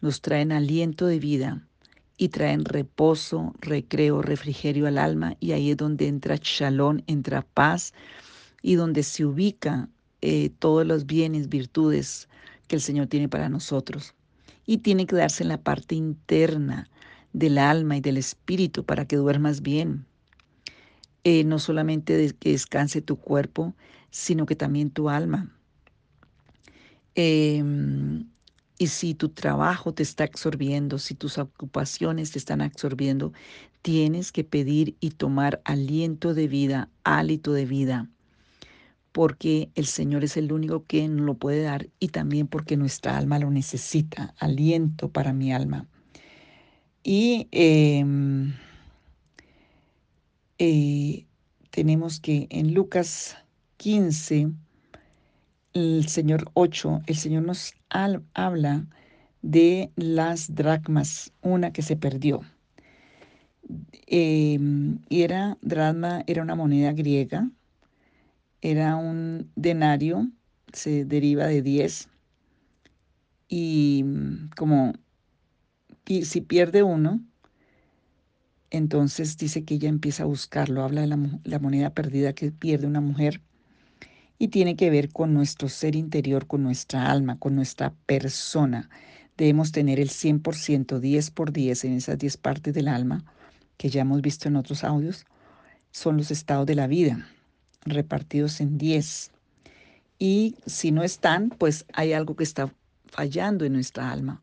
nos 0.00 0.20
traen 0.20 0.52
aliento 0.52 1.06
de 1.06 1.18
vida 1.18 1.66
y 2.16 2.28
traen 2.28 2.64
reposo, 2.64 3.54
recreo, 3.60 4.22
refrigerio 4.22 4.86
al 4.86 4.98
alma 4.98 5.36
y 5.40 5.52
ahí 5.52 5.70
es 5.70 5.76
donde 5.76 6.08
entra 6.08 6.38
shalom, 6.40 7.00
entra 7.06 7.42
paz 7.42 7.92
y 8.62 8.76
donde 8.76 9.02
se 9.02 9.24
ubica 9.24 9.88
eh, 10.20 10.50
todos 10.58 10.86
los 10.86 11.06
bienes, 11.06 11.48
virtudes 11.48 12.28
que 12.68 12.76
el 12.76 12.82
Señor 12.82 13.08
tiene 13.08 13.28
para 13.28 13.48
nosotros. 13.48 14.14
Y 14.66 14.78
tiene 14.78 15.06
que 15.06 15.16
darse 15.16 15.42
en 15.42 15.48
la 15.50 15.62
parte 15.62 15.94
interna 15.94 16.88
del 17.32 17.58
alma 17.58 17.96
y 17.96 18.00
del 18.00 18.16
espíritu 18.16 18.84
para 18.84 19.06
que 19.06 19.16
duermas 19.16 19.60
bien. 19.60 20.06
Eh, 21.24 21.44
no 21.44 21.58
solamente 21.58 22.34
que 22.38 22.50
descanse 22.50 23.02
tu 23.02 23.16
cuerpo, 23.16 23.74
sino 24.10 24.46
que 24.46 24.56
también 24.56 24.90
tu 24.90 25.08
alma. 25.08 25.50
Em, 27.14 28.26
y 28.78 28.88
si 28.88 29.14
tu 29.14 29.28
trabajo 29.28 29.94
te 29.94 30.02
está 30.02 30.24
absorbiendo, 30.24 30.98
si 30.98 31.14
tus 31.14 31.38
ocupaciones 31.38 32.32
te 32.32 32.38
están 32.38 32.60
absorbiendo, 32.60 33.32
tienes 33.82 34.32
que 34.32 34.44
pedir 34.44 34.96
y 35.00 35.10
tomar 35.10 35.60
aliento 35.64 36.34
de 36.34 36.48
vida, 36.48 36.90
hálito 37.04 37.52
de 37.52 37.66
vida, 37.66 38.08
porque 39.14 39.70
el 39.76 39.86
Señor 39.86 40.24
es 40.24 40.36
el 40.36 40.50
único 40.50 40.82
que 40.86 41.06
nos 41.06 41.24
lo 41.24 41.34
puede 41.34 41.62
dar 41.62 41.88
y 42.00 42.08
también 42.08 42.48
porque 42.48 42.76
nuestra 42.76 43.16
alma 43.16 43.38
lo 43.38 43.48
necesita, 43.48 44.34
aliento 44.40 45.08
para 45.08 45.32
mi 45.32 45.52
alma. 45.52 45.86
Y 47.04 47.46
em, 47.52 48.54
eh, 50.58 51.26
tenemos 51.70 52.18
que 52.18 52.48
en 52.50 52.74
Lucas 52.74 53.36
15, 53.76 54.50
el 55.74 56.08
Señor 56.08 56.50
8, 56.54 57.02
el 57.06 57.16
Señor 57.16 57.44
nos 57.44 57.72
habla 57.90 58.84
de 59.42 59.92
las 59.94 60.52
dracmas, 60.56 61.32
una 61.40 61.72
que 61.72 61.82
se 61.82 61.96
perdió. 61.96 62.40
Em, 64.08 64.98
era 65.08 65.56
dracma, 65.62 66.24
era 66.26 66.42
una 66.42 66.56
moneda 66.56 66.92
griega, 66.92 67.48
era 68.64 68.96
un 68.96 69.50
denario, 69.56 70.26
se 70.72 71.04
deriva 71.04 71.46
de 71.46 71.60
10, 71.60 72.08
y 73.46 74.04
como 74.56 74.94
si 76.06 76.40
pierde 76.40 76.82
uno, 76.82 77.20
entonces 78.70 79.36
dice 79.36 79.64
que 79.64 79.74
ella 79.74 79.90
empieza 79.90 80.22
a 80.22 80.26
buscarlo, 80.26 80.82
habla 80.82 81.02
de 81.02 81.08
la, 81.08 81.18
la 81.44 81.58
moneda 81.58 81.90
perdida 81.90 82.32
que 82.32 82.52
pierde 82.52 82.86
una 82.86 83.02
mujer 83.02 83.42
y 84.38 84.48
tiene 84.48 84.76
que 84.76 84.88
ver 84.88 85.10
con 85.12 85.34
nuestro 85.34 85.68
ser 85.68 85.94
interior, 85.94 86.46
con 86.46 86.62
nuestra 86.62 87.10
alma, 87.10 87.38
con 87.38 87.54
nuestra 87.54 87.92
persona. 88.06 88.88
Debemos 89.36 89.72
tener 89.72 90.00
el 90.00 90.08
100%, 90.08 91.00
10 91.00 91.30
por 91.32 91.52
10 91.52 91.84
en 91.84 91.92
esas 91.92 92.16
10 92.16 92.38
partes 92.38 92.72
del 92.72 92.88
alma 92.88 93.26
que 93.76 93.90
ya 93.90 94.00
hemos 94.00 94.22
visto 94.22 94.48
en 94.48 94.56
otros 94.56 94.84
audios. 94.84 95.26
Son 95.90 96.16
los 96.16 96.30
estados 96.30 96.64
de 96.64 96.74
la 96.74 96.86
vida, 96.86 97.28
repartidos 97.84 98.60
en 98.60 98.78
10. 98.78 99.30
Y 100.18 100.56
si 100.66 100.92
no 100.92 101.02
están, 101.02 101.50
pues 101.50 101.86
hay 101.92 102.12
algo 102.12 102.36
que 102.36 102.44
está 102.44 102.72
fallando 103.06 103.64
en 103.64 103.72
nuestra 103.74 104.10
alma. 104.10 104.42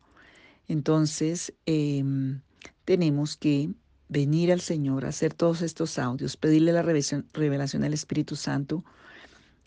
Entonces, 0.68 1.52
em, 1.66 2.40
tenemos 2.84 3.36
que 3.36 3.70
venir 4.08 4.52
al 4.52 4.60
Señor, 4.60 5.06
hacer 5.06 5.34
todos 5.34 5.62
estos 5.62 5.98
audios, 5.98 6.36
pedirle 6.36 6.72
la 6.72 6.82
revelación, 6.82 7.26
revelación 7.32 7.84
al 7.84 7.94
Espíritu 7.94 8.36
Santo 8.36 8.84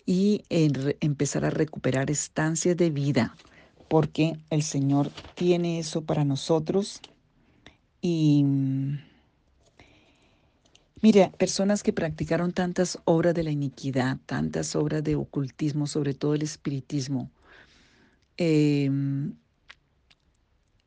y 0.06 0.44
empezar 0.50 1.46
a 1.46 1.50
recuperar 1.50 2.12
estancias 2.12 2.78
de 2.78 2.92
vida, 2.92 3.36
porque 3.88 4.38
el 4.52 4.62
Señor 4.62 5.10
tiene 5.34 5.80
eso 5.80 6.04
para 6.04 6.24
nosotros. 6.24 7.02
Y 8.02 8.46
mira, 11.06 11.30
personas 11.30 11.84
que 11.84 11.94
practicaron 11.94 12.52
tantas 12.52 12.98
obras 13.06 13.36
de 13.36 13.44
la 13.44 13.52
iniquidad, 13.52 14.18
tantas 14.26 14.76
obras 14.76 15.04
de 15.04 15.16
ocultismo, 15.16 15.86
sobre 15.86 16.16
todo 16.16 16.34
el 16.34 16.42
espiritismo, 16.42 17.30
em, 18.38 19.36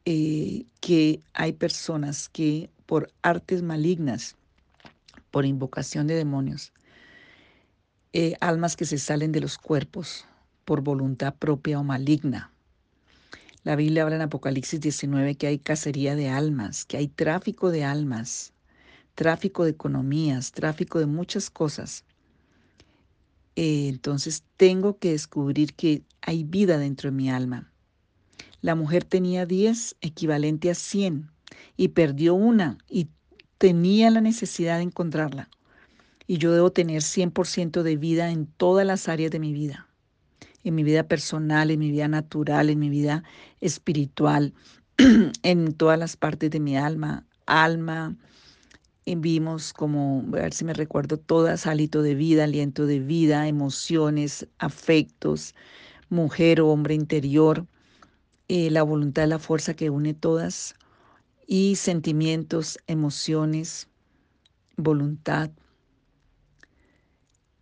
eh, 0.04 0.64
que 0.80 1.22
hay 1.34 1.52
personas 1.52 2.28
que 2.28 2.68
por 2.84 3.12
artes 3.22 3.62
malignas, 3.62 4.34
por 5.30 5.46
invocación 5.46 6.08
de 6.08 6.16
demonios, 6.16 6.72
eh, 8.12 8.34
almas 8.40 8.74
que 8.74 8.86
se 8.86 8.98
salen 8.98 9.30
de 9.30 9.40
los 9.40 9.56
cuerpos 9.56 10.26
por 10.64 10.80
voluntad 10.80 11.36
propia 11.36 11.78
o 11.78 11.84
maligna. 11.84 12.50
La 13.62 13.76
Biblia 13.76 14.02
habla 14.02 14.16
en 14.16 14.22
Apocalipsis 14.22 14.80
19 14.80 15.36
que 15.36 15.46
hay 15.46 15.60
cacería 15.60 16.16
de 16.16 16.28
almas, 16.28 16.84
que 16.84 16.96
hay 16.96 17.06
tráfico 17.06 17.70
de 17.70 17.84
almas, 17.84 18.52
tráfico 19.18 19.64
de 19.64 19.70
economías, 19.70 20.52
tráfico 20.52 21.00
de 21.00 21.06
muchas 21.06 21.50
cosas. 21.50 22.04
Eh, 23.56 23.88
entonces 23.88 24.44
tengo 24.56 24.98
que 24.98 25.10
descubrir 25.10 25.74
que 25.74 26.04
hay 26.22 26.44
vida 26.44 26.78
dentro 26.78 27.10
de 27.10 27.16
mi 27.16 27.28
alma. 27.28 27.72
La 28.60 28.76
mujer 28.76 29.02
tenía 29.02 29.44
10 29.44 29.96
equivalente 30.02 30.70
a 30.70 30.76
100 30.76 31.32
y 31.76 31.88
perdió 31.88 32.34
una 32.34 32.78
y 32.88 33.08
tenía 33.58 34.08
la 34.12 34.20
necesidad 34.20 34.76
de 34.76 34.84
encontrarla 34.84 35.50
y 36.28 36.38
yo 36.38 36.52
debo 36.52 36.70
tener 36.70 37.02
100% 37.02 37.82
de 37.82 37.96
vida 37.96 38.30
en 38.30 38.46
todas 38.46 38.86
las 38.86 39.08
áreas 39.08 39.32
de 39.32 39.40
mi 39.40 39.52
vida, 39.52 39.88
en 40.62 40.76
mi 40.76 40.84
vida 40.84 41.08
personal, 41.08 41.72
en 41.72 41.80
mi 41.80 41.90
vida 41.90 42.06
natural, 42.06 42.70
en 42.70 42.78
mi 42.78 42.88
vida 42.88 43.24
espiritual, 43.60 44.54
en 45.42 45.72
todas 45.72 45.98
las 45.98 46.16
partes 46.16 46.52
de 46.52 46.60
mi 46.60 46.76
alma, 46.76 47.26
alma. 47.46 48.14
Vimos 49.16 49.72
como, 49.72 50.24
a 50.28 50.42
ver 50.42 50.52
si 50.52 50.64
me 50.64 50.74
recuerdo, 50.74 51.16
todas, 51.18 51.66
hálito 51.66 52.02
de 52.02 52.14
vida, 52.14 52.44
aliento 52.44 52.86
de 52.86 53.00
vida, 53.00 53.48
emociones, 53.48 54.46
afectos, 54.58 55.54
mujer 56.10 56.60
o 56.60 56.68
hombre 56.68 56.94
interior, 56.94 57.66
eh, 58.48 58.70
la 58.70 58.82
voluntad, 58.82 59.26
la 59.28 59.38
fuerza 59.38 59.74
que 59.74 59.90
une 59.90 60.14
todas, 60.14 60.74
y 61.46 61.76
sentimientos, 61.76 62.78
emociones, 62.86 63.88
voluntad, 64.76 65.50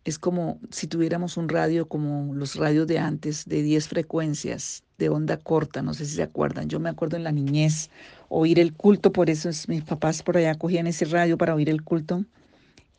es 0.06 0.20
como 0.20 0.60
si 0.70 0.86
tuviéramos 0.86 1.36
un 1.36 1.48
radio 1.48 1.88
como 1.88 2.32
los 2.32 2.54
radios 2.54 2.86
de 2.86 3.00
antes, 3.00 3.44
de 3.44 3.62
10 3.62 3.88
frecuencias, 3.88 4.84
de 4.98 5.08
onda 5.08 5.36
corta, 5.36 5.82
no 5.82 5.94
sé 5.94 6.06
si 6.06 6.16
se 6.16 6.22
acuerdan. 6.22 6.68
Yo 6.68 6.80
me 6.80 6.88
acuerdo 6.88 7.16
en 7.16 7.24
la 7.24 7.32
niñez 7.32 7.90
oír 8.28 8.58
el 8.58 8.72
culto, 8.72 9.12
por 9.12 9.30
eso 9.30 9.50
mis 9.68 9.82
papás 9.82 10.22
por 10.22 10.36
allá 10.36 10.54
cogían 10.54 10.86
ese 10.86 11.04
radio 11.04 11.36
para 11.36 11.54
oír 11.54 11.68
el 11.68 11.82
culto. 11.82 12.24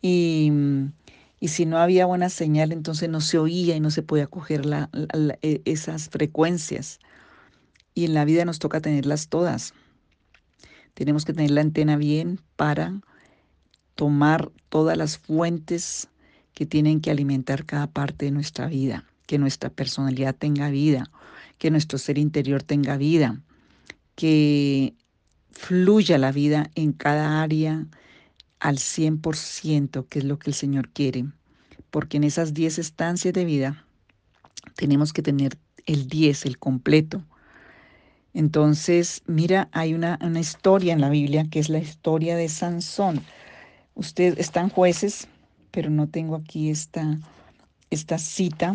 Y, 0.02 0.52
y 1.40 1.48
si 1.50 1.66
no 1.66 1.78
había 1.78 2.06
buena 2.06 2.30
señal, 2.30 2.72
entonces 2.72 3.10
no 3.10 3.22
se 3.22 3.38
oía 3.40 3.76
y 3.76 3.80
no 3.80 3.92
se 3.92 4.04
podía 4.04 4.28
coger 4.28 4.64
e, 5.42 5.62
esas 5.66 6.10
frecuencias. 6.10 7.00
Y 7.94 8.06
en 8.06 8.14
la 8.14 8.26
vida 8.26 8.46
nos 8.46 8.60
toca 8.60 8.80
tenerlas 8.80 9.28
todas. 9.28 9.74
Tenemos 10.94 11.26
que 11.26 11.34
tener 11.34 11.52
la 11.52 11.62
antena 11.62 11.98
bien 11.98 12.40
para 12.56 13.02
tomar 13.96 14.52
todas 14.70 14.98
las 14.98 15.18
fuentes 15.18 16.10
que 16.54 16.66
tienen 16.66 17.02
que 17.02 17.12
alimentar 17.12 17.66
cada 17.66 17.88
parte 17.88 18.26
de 18.26 18.32
nuestra 18.32 18.68
vida, 18.68 19.06
que 19.26 19.38
nuestra 19.38 19.70
personalidad 19.70 20.36
tenga 20.36 20.70
vida, 20.70 21.10
que 21.58 21.72
nuestro 21.72 21.98
ser 21.98 22.18
interior 22.18 22.64
tenga 22.64 22.98
vida, 22.98 23.42
que 24.16 24.94
fluya 25.52 26.18
la 26.18 26.32
vida 26.32 26.70
en 26.76 26.94
cada 26.94 27.42
área 27.42 27.88
al 28.60 28.78
100%, 28.78 30.08
que 30.08 30.20
es 30.20 30.26
lo 30.26 30.40
que 30.40 30.50
el 30.50 30.54
Señor 30.54 30.90
quiere, 30.90 31.26
porque 31.92 32.18
en 32.18 32.24
esas 32.24 32.54
10 32.54 32.80
estancias 32.80 33.34
de 33.34 33.46
vida 33.46 33.86
tenemos 34.76 35.14
que 35.14 35.22
tener 35.22 35.58
el 35.86 36.08
10, 36.08 36.46
el 36.46 36.58
completo. 36.58 37.24
Entonces, 38.34 39.24
mira, 39.26 39.70
hay 39.72 39.94
una, 39.94 40.20
una 40.22 40.40
historia 40.40 40.94
en 40.94 41.02
la 41.02 41.10
Biblia 41.10 41.48
que 41.50 41.60
es 41.60 41.70
la 41.70 41.80
historia 41.80 42.36
de 42.36 42.50
Sansón. 42.50 43.24
Ustedes 43.96 44.38
están 44.38 44.70
jueces, 44.70 45.28
pero 45.72 45.90
no 45.90 46.08
tengo 46.08 46.36
aquí 46.36 46.70
esta, 46.70 47.20
esta 47.90 48.20
cita. 48.20 48.74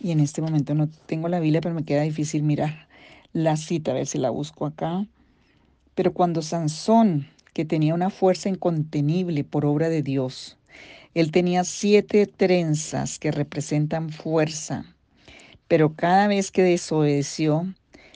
Y 0.00 0.12
en 0.12 0.20
este 0.20 0.42
momento 0.42 0.74
no 0.74 0.88
tengo 1.06 1.28
la 1.28 1.40
Biblia, 1.40 1.60
pero 1.60 1.74
me 1.74 1.84
queda 1.84 2.02
difícil 2.02 2.42
mirar 2.42 2.88
la 3.32 3.56
cita, 3.56 3.90
a 3.90 3.94
ver 3.94 4.06
si 4.06 4.18
la 4.18 4.30
busco 4.30 4.66
acá. 4.66 5.06
Pero 5.94 6.12
cuando 6.12 6.42
Sansón, 6.42 7.26
que 7.52 7.64
tenía 7.64 7.94
una 7.94 8.10
fuerza 8.10 8.48
incontenible 8.48 9.44
por 9.44 9.66
obra 9.66 9.88
de 9.88 10.02
Dios, 10.02 10.56
él 11.14 11.32
tenía 11.32 11.64
siete 11.64 12.26
trenzas 12.26 13.18
que 13.18 13.32
representan 13.32 14.10
fuerza, 14.10 14.84
pero 15.66 15.94
cada 15.94 16.28
vez 16.28 16.50
que 16.50 16.62
desobedeció, 16.62 17.74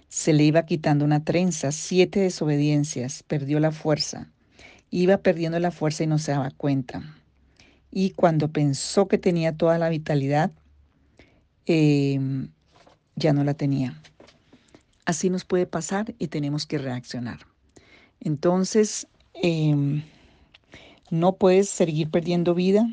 se 0.08 0.32
le 0.32 0.44
iba 0.44 0.66
quitando 0.66 1.04
una 1.04 1.24
trenza, 1.24 1.72
siete 1.72 2.20
desobediencias, 2.20 3.22
perdió 3.22 3.60
la 3.60 3.72
fuerza. 3.72 4.30
Iba 4.90 5.18
perdiendo 5.18 5.58
la 5.58 5.70
fuerza 5.70 6.04
y 6.04 6.06
no 6.06 6.18
se 6.18 6.32
daba 6.32 6.50
cuenta. 6.50 7.02
Y 7.90 8.10
cuando 8.10 8.48
pensó 8.52 9.08
que 9.08 9.18
tenía 9.18 9.56
toda 9.56 9.78
la 9.78 9.88
vitalidad, 9.88 10.50
em, 11.66 12.48
ya 13.16 13.32
no 13.32 13.44
la 13.44 13.54
tenía. 13.54 14.00
Así 15.04 15.30
nos 15.30 15.44
puede 15.44 15.66
pasar 15.66 16.14
y 16.18 16.28
tenemos 16.28 16.66
que 16.66 16.78
reaccionar. 16.78 17.40
Entonces, 18.20 19.06
em, 19.34 20.02
no 21.10 21.36
puedes 21.36 21.68
seguir 21.68 22.10
perdiendo 22.10 22.54
vida 22.54 22.88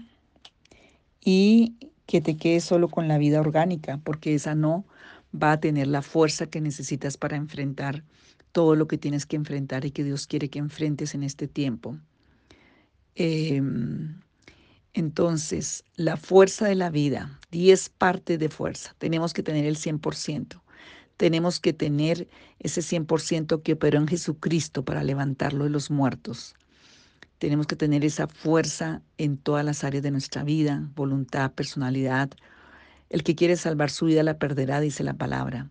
y 1.24 1.76
que 2.06 2.22
te 2.22 2.38
quedes 2.38 2.64
solo 2.64 2.90
con 2.90 3.08
la 3.08 3.18
vida 3.20 3.40
orgánica, 3.40 4.00
porque 4.04 4.34
esa 4.34 4.56
no 4.56 4.86
va 5.32 5.52
a 5.52 5.60
tener 5.60 5.88
la 5.88 6.02
fuerza 6.02 6.48
que 6.48 6.62
necesitas 6.62 7.18
para 7.18 7.38
enfrentar 7.38 8.04
todo 8.52 8.76
lo 8.76 8.88
que 8.88 8.98
tienes 8.98 9.26
que 9.26 9.36
enfrentar 9.36 9.86
y 9.86 9.92
que 9.92 10.04
Dios 10.04 10.26
quiere 10.26 10.50
que 10.50 10.60
enfrentes 10.60 11.14
en 11.14 11.24
este 11.24 11.48
tiempo. 11.48 11.98
Em, 13.16 14.20
entonces, 14.94 15.84
la 15.96 16.18
fuerza 16.18 16.68
de 16.68 16.76
la 16.76 16.90
vida, 16.90 17.40
10 17.52 17.90
partes 17.90 18.40
de 18.40 18.50
fuerza, 18.50 18.96
tenemos 18.98 19.34
que 19.34 19.44
tener 19.44 19.66
el 19.66 19.78
100% 19.78 20.62
tenemos 21.20 21.60
que 21.60 21.74
tener 21.74 22.30
ese 22.60 22.80
100% 22.80 23.62
que 23.62 23.74
operó 23.74 24.00
en 24.00 24.08
Jesucristo 24.08 24.86
para 24.86 25.04
levantarlo 25.04 25.66
de 25.66 25.70
los 25.70 25.92
muertos. 25.92 26.56
Tenemos 27.40 27.68
que 27.68 27.76
tener 27.76 28.06
esa 28.06 28.30
fuerza 28.30 29.02
en 29.18 29.36
todas 29.36 29.66
las 29.66 29.84
áreas 29.84 30.02
de 30.02 30.12
nuestra 30.12 30.46
vida, 30.46 30.90
voluntad, 30.96 31.52
personalidad. 31.52 32.30
El 33.10 33.24
que 33.24 33.36
quiere 33.36 33.58
salvar 33.58 33.90
su 33.90 34.06
vida 34.06 34.24
la 34.24 34.38
perderá, 34.38 34.80
dice 34.80 35.04
la 35.04 35.14
palabra. 35.14 35.70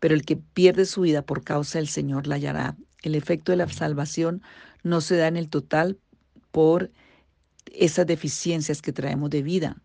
Pero 0.00 0.14
el 0.14 0.24
que 0.24 0.36
pierde 0.38 0.86
su 0.86 1.02
vida 1.02 1.20
por 1.20 1.44
causa 1.44 1.78
del 1.78 1.88
Señor 1.88 2.26
la 2.26 2.36
hallará. 2.36 2.74
El 3.02 3.16
efecto 3.16 3.52
de 3.52 3.56
la 3.56 3.68
salvación 3.68 4.40
no 4.82 5.02
se 5.02 5.18
da 5.18 5.28
en 5.28 5.36
el 5.36 5.50
total 5.50 5.98
por 6.52 6.90
esas 7.78 8.06
deficiencias 8.06 8.82
que 8.82 8.92
traemos 8.92 9.30
de 9.30 9.42
vida. 9.42 9.76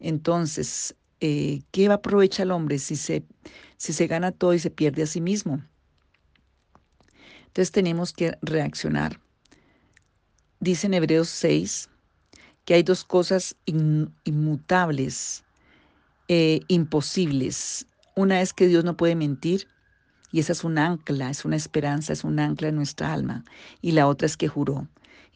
Entonces, 0.00 0.94
eh, 1.20 1.62
¿qué 1.70 1.88
va 1.88 1.94
a 1.94 1.96
aprovechar 1.98 2.46
el 2.46 2.52
hombre 2.52 2.78
si 2.78 2.96
se, 2.96 3.24
si 3.76 3.92
se 3.92 4.06
gana 4.06 4.32
todo 4.32 4.54
y 4.54 4.58
se 4.58 4.70
pierde 4.70 5.02
a 5.02 5.06
sí 5.06 5.20
mismo? 5.20 5.62
Entonces 7.46 7.72
tenemos 7.72 8.12
que 8.12 8.36
reaccionar. 8.42 9.20
Dice 10.60 10.86
en 10.86 10.94
Hebreos 10.94 11.28
6 11.28 11.88
que 12.64 12.74
hay 12.74 12.82
dos 12.82 13.04
cosas 13.04 13.56
inmutables, 14.24 15.44
eh, 16.28 16.60
imposibles. 16.68 17.86
Una 18.14 18.42
es 18.42 18.52
que 18.52 18.66
Dios 18.66 18.84
no 18.84 18.96
puede 18.96 19.14
mentir 19.14 19.66
y 20.30 20.40
esa 20.40 20.52
es 20.52 20.62
un 20.64 20.76
ancla, 20.76 21.30
es 21.30 21.44
una 21.44 21.56
esperanza, 21.56 22.12
es 22.12 22.24
un 22.24 22.38
ancla 22.38 22.68
en 22.68 22.76
nuestra 22.76 23.12
alma. 23.12 23.44
Y 23.80 23.92
la 23.92 24.06
otra 24.06 24.26
es 24.26 24.36
que 24.36 24.48
juró 24.48 24.86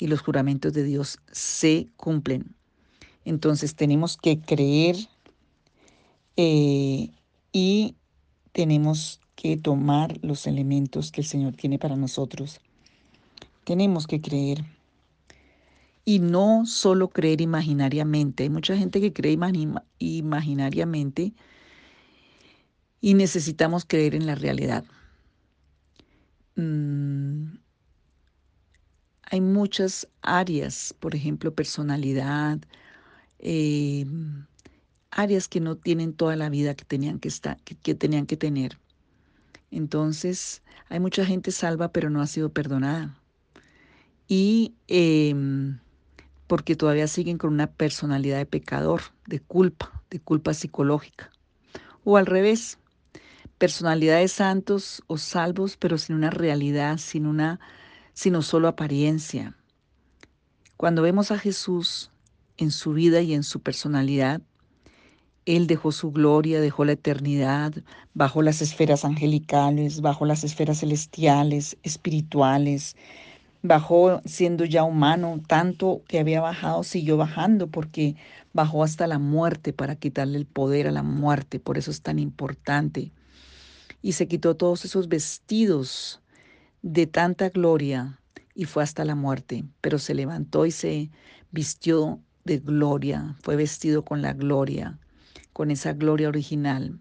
y 0.02 0.08
los 0.08 0.20
juramentos 0.20 0.72
de 0.72 0.82
Dios 0.82 1.20
se 1.30 1.86
cumplen. 1.96 2.56
Entonces 3.24 3.76
tenemos 3.76 4.16
que 4.16 4.40
creer 4.40 4.96
eh, 6.36 7.10
y 7.52 7.94
tenemos 8.50 9.20
que 9.36 9.56
tomar 9.56 10.18
los 10.24 10.48
elementos 10.48 11.12
que 11.12 11.20
el 11.20 11.26
Señor 11.28 11.54
tiene 11.54 11.78
para 11.78 11.94
nosotros. 11.94 12.60
Tenemos 13.62 14.08
que 14.08 14.20
creer. 14.20 14.64
Y 16.04 16.18
no 16.18 16.66
solo 16.66 17.06
creer 17.06 17.40
imaginariamente. 17.40 18.42
Hay 18.42 18.50
mucha 18.50 18.76
gente 18.76 19.00
que 19.00 19.12
cree 19.12 19.38
imaginariamente 20.00 21.32
y 23.00 23.14
necesitamos 23.14 23.84
creer 23.84 24.16
en 24.16 24.26
la 24.26 24.34
realidad. 24.34 24.84
Mm, 26.56 27.21
hay 29.32 29.40
muchas 29.40 30.06
áreas, 30.20 30.94
por 31.00 31.14
ejemplo, 31.14 31.54
personalidad, 31.54 32.58
eh, 33.38 34.04
áreas 35.10 35.48
que 35.48 35.58
no 35.58 35.76
tienen 35.76 36.12
toda 36.12 36.36
la 36.36 36.50
vida 36.50 36.74
que 36.74 36.84
tenían 36.84 37.18
que, 37.18 37.28
estar, 37.28 37.56
que, 37.62 37.94
tenían 37.94 38.26
que 38.26 38.36
tener. 38.36 38.78
Entonces, 39.70 40.62
hay 40.90 41.00
mucha 41.00 41.24
gente 41.24 41.50
salva 41.50 41.92
pero 41.92 42.10
no 42.10 42.20
ha 42.20 42.26
sido 42.26 42.52
perdonada. 42.52 43.18
Y 44.28 44.74
em, 44.86 45.78
porque 46.46 46.76
todavía 46.76 47.06
siguen 47.06 47.38
con 47.38 47.54
una 47.54 47.68
personalidad 47.68 48.36
de 48.36 48.44
pecador, 48.44 49.00
de 49.26 49.40
culpa, 49.40 50.02
de 50.10 50.20
culpa 50.20 50.52
psicológica. 50.52 51.32
O 52.04 52.18
al 52.18 52.26
revés, 52.26 52.78
personalidades 53.56 54.32
santos 54.32 55.02
o 55.06 55.16
salvos, 55.16 55.78
pero 55.78 55.96
sin 55.96 56.16
una 56.16 56.28
realidad, 56.28 56.98
sin 56.98 57.24
una, 57.24 57.60
sino 58.12 58.42
solo 58.42 58.68
apariencia. 58.68 59.56
Cuando 60.76 61.02
vemos 61.02 61.30
a 61.30 61.38
Jesús 61.38 62.10
en 62.56 62.70
su 62.70 62.92
vida 62.92 63.20
y 63.20 63.34
en 63.34 63.42
su 63.42 63.60
personalidad, 63.60 64.40
él 65.44 65.66
dejó 65.66 65.90
su 65.90 66.12
gloria, 66.12 66.60
dejó 66.60 66.84
la 66.84 66.92
eternidad, 66.92 67.72
bajo 68.14 68.42
las 68.42 68.62
esferas 68.62 69.04
angelicales, 69.04 70.00
bajo 70.00 70.24
las 70.24 70.44
esferas 70.44 70.80
celestiales, 70.80 71.76
espirituales, 71.82 72.96
bajó 73.62 74.20
siendo 74.24 74.64
ya 74.64 74.84
humano, 74.84 75.40
tanto 75.46 76.02
que 76.06 76.20
había 76.20 76.40
bajado, 76.40 76.82
siguió 76.84 77.16
bajando 77.16 77.68
porque 77.68 78.16
bajó 78.52 78.84
hasta 78.84 79.06
la 79.06 79.18
muerte 79.18 79.72
para 79.72 79.96
quitarle 79.96 80.38
el 80.38 80.46
poder 80.46 80.86
a 80.86 80.92
la 80.92 81.02
muerte, 81.02 81.58
por 81.58 81.78
eso 81.78 81.90
es 81.90 82.02
tan 82.02 82.18
importante. 82.18 83.12
Y 84.00 84.12
se 84.12 84.26
quitó 84.26 84.56
todos 84.56 84.84
esos 84.84 85.08
vestidos 85.08 86.21
de 86.82 87.06
tanta 87.06 87.48
gloria 87.48 88.20
y 88.54 88.64
fue 88.64 88.82
hasta 88.82 89.04
la 89.04 89.14
muerte, 89.14 89.64
pero 89.80 89.98
se 89.98 90.14
levantó 90.14 90.66
y 90.66 90.70
se 90.70 91.10
vistió 91.50 92.20
de 92.44 92.58
gloria, 92.58 93.36
fue 93.42 93.56
vestido 93.56 94.04
con 94.04 94.20
la 94.20 94.32
gloria 94.32 94.98
con 95.52 95.70
esa 95.70 95.92
gloria 95.92 96.28
original. 96.28 96.98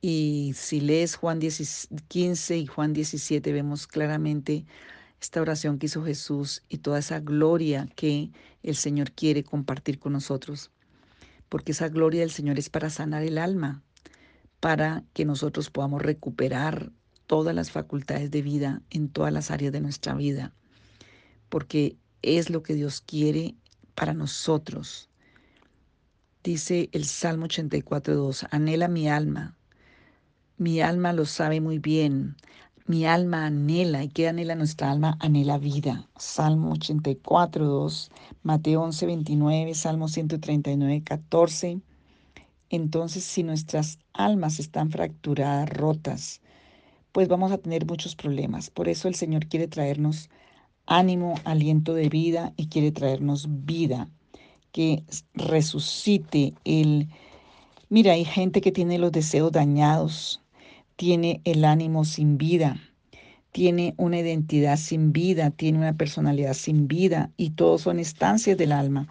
Y 0.00 0.52
si 0.54 0.80
lees 0.80 1.16
Juan 1.16 1.40
15 1.40 2.56
y 2.56 2.66
Juan 2.66 2.92
17, 2.92 3.52
vemos 3.52 3.86
claramente 3.86 4.64
esta 5.20 5.40
oración 5.40 5.78
que 5.78 5.86
hizo 5.86 6.04
Jesús 6.04 6.62
y 6.68 6.78
toda 6.78 7.00
esa 7.00 7.20
gloria 7.20 7.88
que 7.96 8.30
el 8.62 8.76
Señor 8.76 9.12
quiere 9.12 9.42
compartir 9.42 9.98
con 9.98 10.12
nosotros. 10.12 10.70
Porque 11.48 11.72
esa 11.72 11.88
gloria 11.88 12.20
del 12.20 12.30
Señor 12.30 12.58
es 12.58 12.68
para 12.70 12.90
sanar 12.90 13.24
el 13.24 13.38
alma, 13.38 13.82
para 14.60 15.04
que 15.14 15.24
nosotros 15.24 15.70
podamos 15.70 16.02
recuperar 16.02 16.92
todas 17.28 17.54
las 17.54 17.70
facultades 17.70 18.32
de 18.32 18.42
vida 18.42 18.82
en 18.90 19.08
todas 19.08 19.32
las 19.32 19.52
áreas 19.52 19.72
de 19.72 19.80
nuestra 19.80 20.14
vida. 20.14 20.52
Porque 21.48 21.96
es 22.22 22.50
lo 22.50 22.64
que 22.64 22.74
Dios 22.74 23.00
quiere 23.00 23.54
para 23.94 24.14
nosotros. 24.14 25.08
Dice 26.42 26.88
el 26.92 27.04
Salmo 27.04 27.46
84.2, 27.46 28.48
anhela 28.50 28.88
mi 28.88 29.08
alma. 29.08 29.56
Mi 30.56 30.80
alma 30.80 31.12
lo 31.12 31.26
sabe 31.26 31.60
muy 31.60 31.78
bien. 31.78 32.36
Mi 32.86 33.04
alma 33.04 33.44
anhela. 33.46 34.02
¿Y 34.02 34.08
qué 34.08 34.28
anhela 34.28 34.54
nuestra 34.54 34.90
alma? 34.90 35.18
Anhela 35.20 35.58
vida. 35.58 36.08
Salmo 36.16 36.74
84.2, 36.74 38.08
Mateo 38.42 38.82
11.29, 38.86 39.74
Salmo 39.74 40.08
139.14. 40.08 41.82
Entonces, 42.70 43.24
si 43.24 43.42
nuestras 43.42 43.98
almas 44.14 44.58
están 44.58 44.90
fracturadas, 44.90 45.68
rotas, 45.68 46.40
pues 47.18 47.26
vamos 47.26 47.50
a 47.50 47.58
tener 47.58 47.84
muchos 47.84 48.14
problemas. 48.14 48.70
Por 48.70 48.88
eso 48.88 49.08
el 49.08 49.16
Señor 49.16 49.48
quiere 49.48 49.66
traernos 49.66 50.30
ánimo, 50.86 51.34
aliento 51.42 51.92
de 51.94 52.08
vida 52.08 52.52
y 52.56 52.68
quiere 52.68 52.92
traernos 52.92 53.48
vida 53.64 54.08
que 54.70 55.02
resucite 55.34 56.54
el... 56.64 57.08
Mira, 57.88 58.12
hay 58.12 58.24
gente 58.24 58.60
que 58.60 58.70
tiene 58.70 58.98
los 58.98 59.10
deseos 59.10 59.50
dañados, 59.50 60.40
tiene 60.94 61.40
el 61.42 61.64
ánimo 61.64 62.04
sin 62.04 62.38
vida, 62.38 62.80
tiene 63.50 63.94
una 63.96 64.20
identidad 64.20 64.76
sin 64.76 65.12
vida, 65.12 65.50
tiene 65.50 65.78
una 65.78 65.96
personalidad 65.96 66.54
sin 66.54 66.86
vida 66.86 67.32
y 67.36 67.50
todos 67.50 67.80
son 67.82 67.98
estancias 67.98 68.56
del 68.56 68.70
alma. 68.70 69.08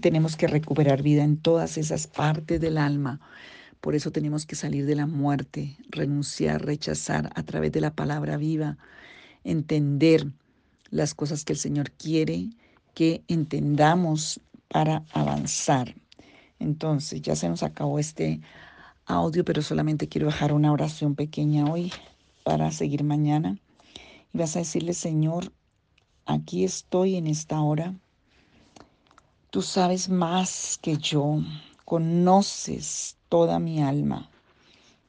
tenemos 0.00 0.34
que 0.34 0.48
recuperar 0.48 1.02
vida 1.02 1.22
en 1.22 1.36
todas 1.36 1.78
esas 1.78 2.08
partes 2.08 2.60
del 2.60 2.78
alma 2.78 3.20
Por 3.84 3.94
eso 3.94 4.10
tenemos 4.10 4.46
que 4.46 4.56
salir 4.56 4.86
de 4.86 4.94
la 4.94 5.06
muerte, 5.06 5.76
renunciar, 5.90 6.64
rechazar 6.64 7.30
a 7.34 7.42
través 7.42 7.70
de 7.70 7.82
la 7.82 7.94
palabra 7.94 8.38
viva, 8.38 8.78
entender 9.44 10.26
las 10.88 11.12
cosas 11.12 11.44
que 11.44 11.52
el 11.52 11.58
Señor 11.58 11.90
quiere 11.90 12.48
que 12.94 13.22
entendamos 13.28 14.40
para 14.68 15.04
avanzar. 15.12 15.94
Entonces, 16.58 17.20
ya 17.20 17.36
se 17.36 17.46
nos 17.46 17.62
acabó 17.62 17.98
este 17.98 18.40
audio, 19.04 19.44
pero 19.44 19.60
solamente 19.60 20.08
quiero 20.08 20.28
dejar 20.28 20.54
una 20.54 20.72
oración 20.72 21.14
pequeña 21.14 21.70
hoy 21.70 21.92
para 22.42 22.72
seguir 22.72 23.04
mañana. 23.04 23.58
Y 24.32 24.38
vas 24.38 24.56
a 24.56 24.60
decirle, 24.60 24.94
Señor, 24.94 25.52
aquí 26.24 26.64
estoy 26.64 27.16
en 27.16 27.26
esta 27.26 27.60
hora. 27.60 27.94
Tú 29.50 29.60
sabes 29.60 30.08
más 30.08 30.78
que 30.80 30.96
yo, 30.96 31.42
conoces 31.84 33.18
toda 33.34 33.58
mi 33.58 33.82
alma, 33.82 34.30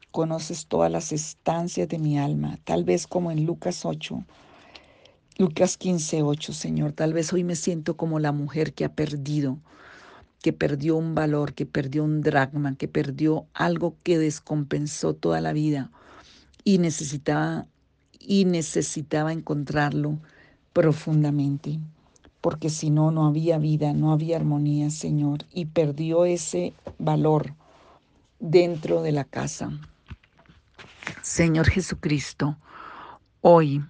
conoces 0.10 0.66
todas 0.66 0.92
las 0.92 1.12
estancias 1.12 1.88
de 1.88 2.00
mi 2.00 2.18
alma, 2.18 2.58
tal 2.64 2.84
vez 2.84 3.06
como 3.06 3.30
en 3.30 3.46
Lucas 3.46 3.86
8, 3.86 4.24
Lucas 5.38 5.78
15, 5.78 6.24
8, 6.24 6.52
Señor, 6.52 6.94
tal 6.94 7.14
vez 7.14 7.32
hoy 7.34 7.44
me 7.44 7.56
siento 7.56 7.96
como 7.96 8.18
la 8.18 8.32
mujer 8.32 8.74
que 8.74 8.84
ha 8.84 8.92
perdido 8.92 9.60
que 10.42 10.54
perdió 10.54 10.96
un 10.98 11.14
valor, 11.14 11.54
que 11.54 11.68
perdió 11.68 12.04
un 12.04 12.22
dragma, 12.22 12.76
que 12.76 12.88
perdió 12.88 13.46
algo 13.54 13.94
que 14.02 14.18
descompensó 14.18 15.14
toda 15.14 15.40
la 15.40 15.54
vida 15.54 15.92
y 16.64 16.80
necesitaba 16.80 17.68
y 18.20 18.46
necesitaba 18.46 19.34
encontrarlo 19.34 20.18
profundamente, 20.74 21.78
porque 22.42 22.72
si 22.72 22.90
no 22.90 23.12
no 23.12 23.28
había 23.28 23.60
vida, 23.60 23.94
no 23.94 24.12
había 24.12 24.38
armonía, 24.38 24.90
Señor, 24.90 25.46
y 25.54 25.66
perdió 25.66 26.26
ese 26.26 26.74
valor 26.98 27.54
dentro 28.40 29.02
de 29.02 29.12
la 29.12 29.24
casa. 29.24 29.72
Señor 31.22 31.70
Jesucristo, 31.70 32.58
hoy 33.42 33.84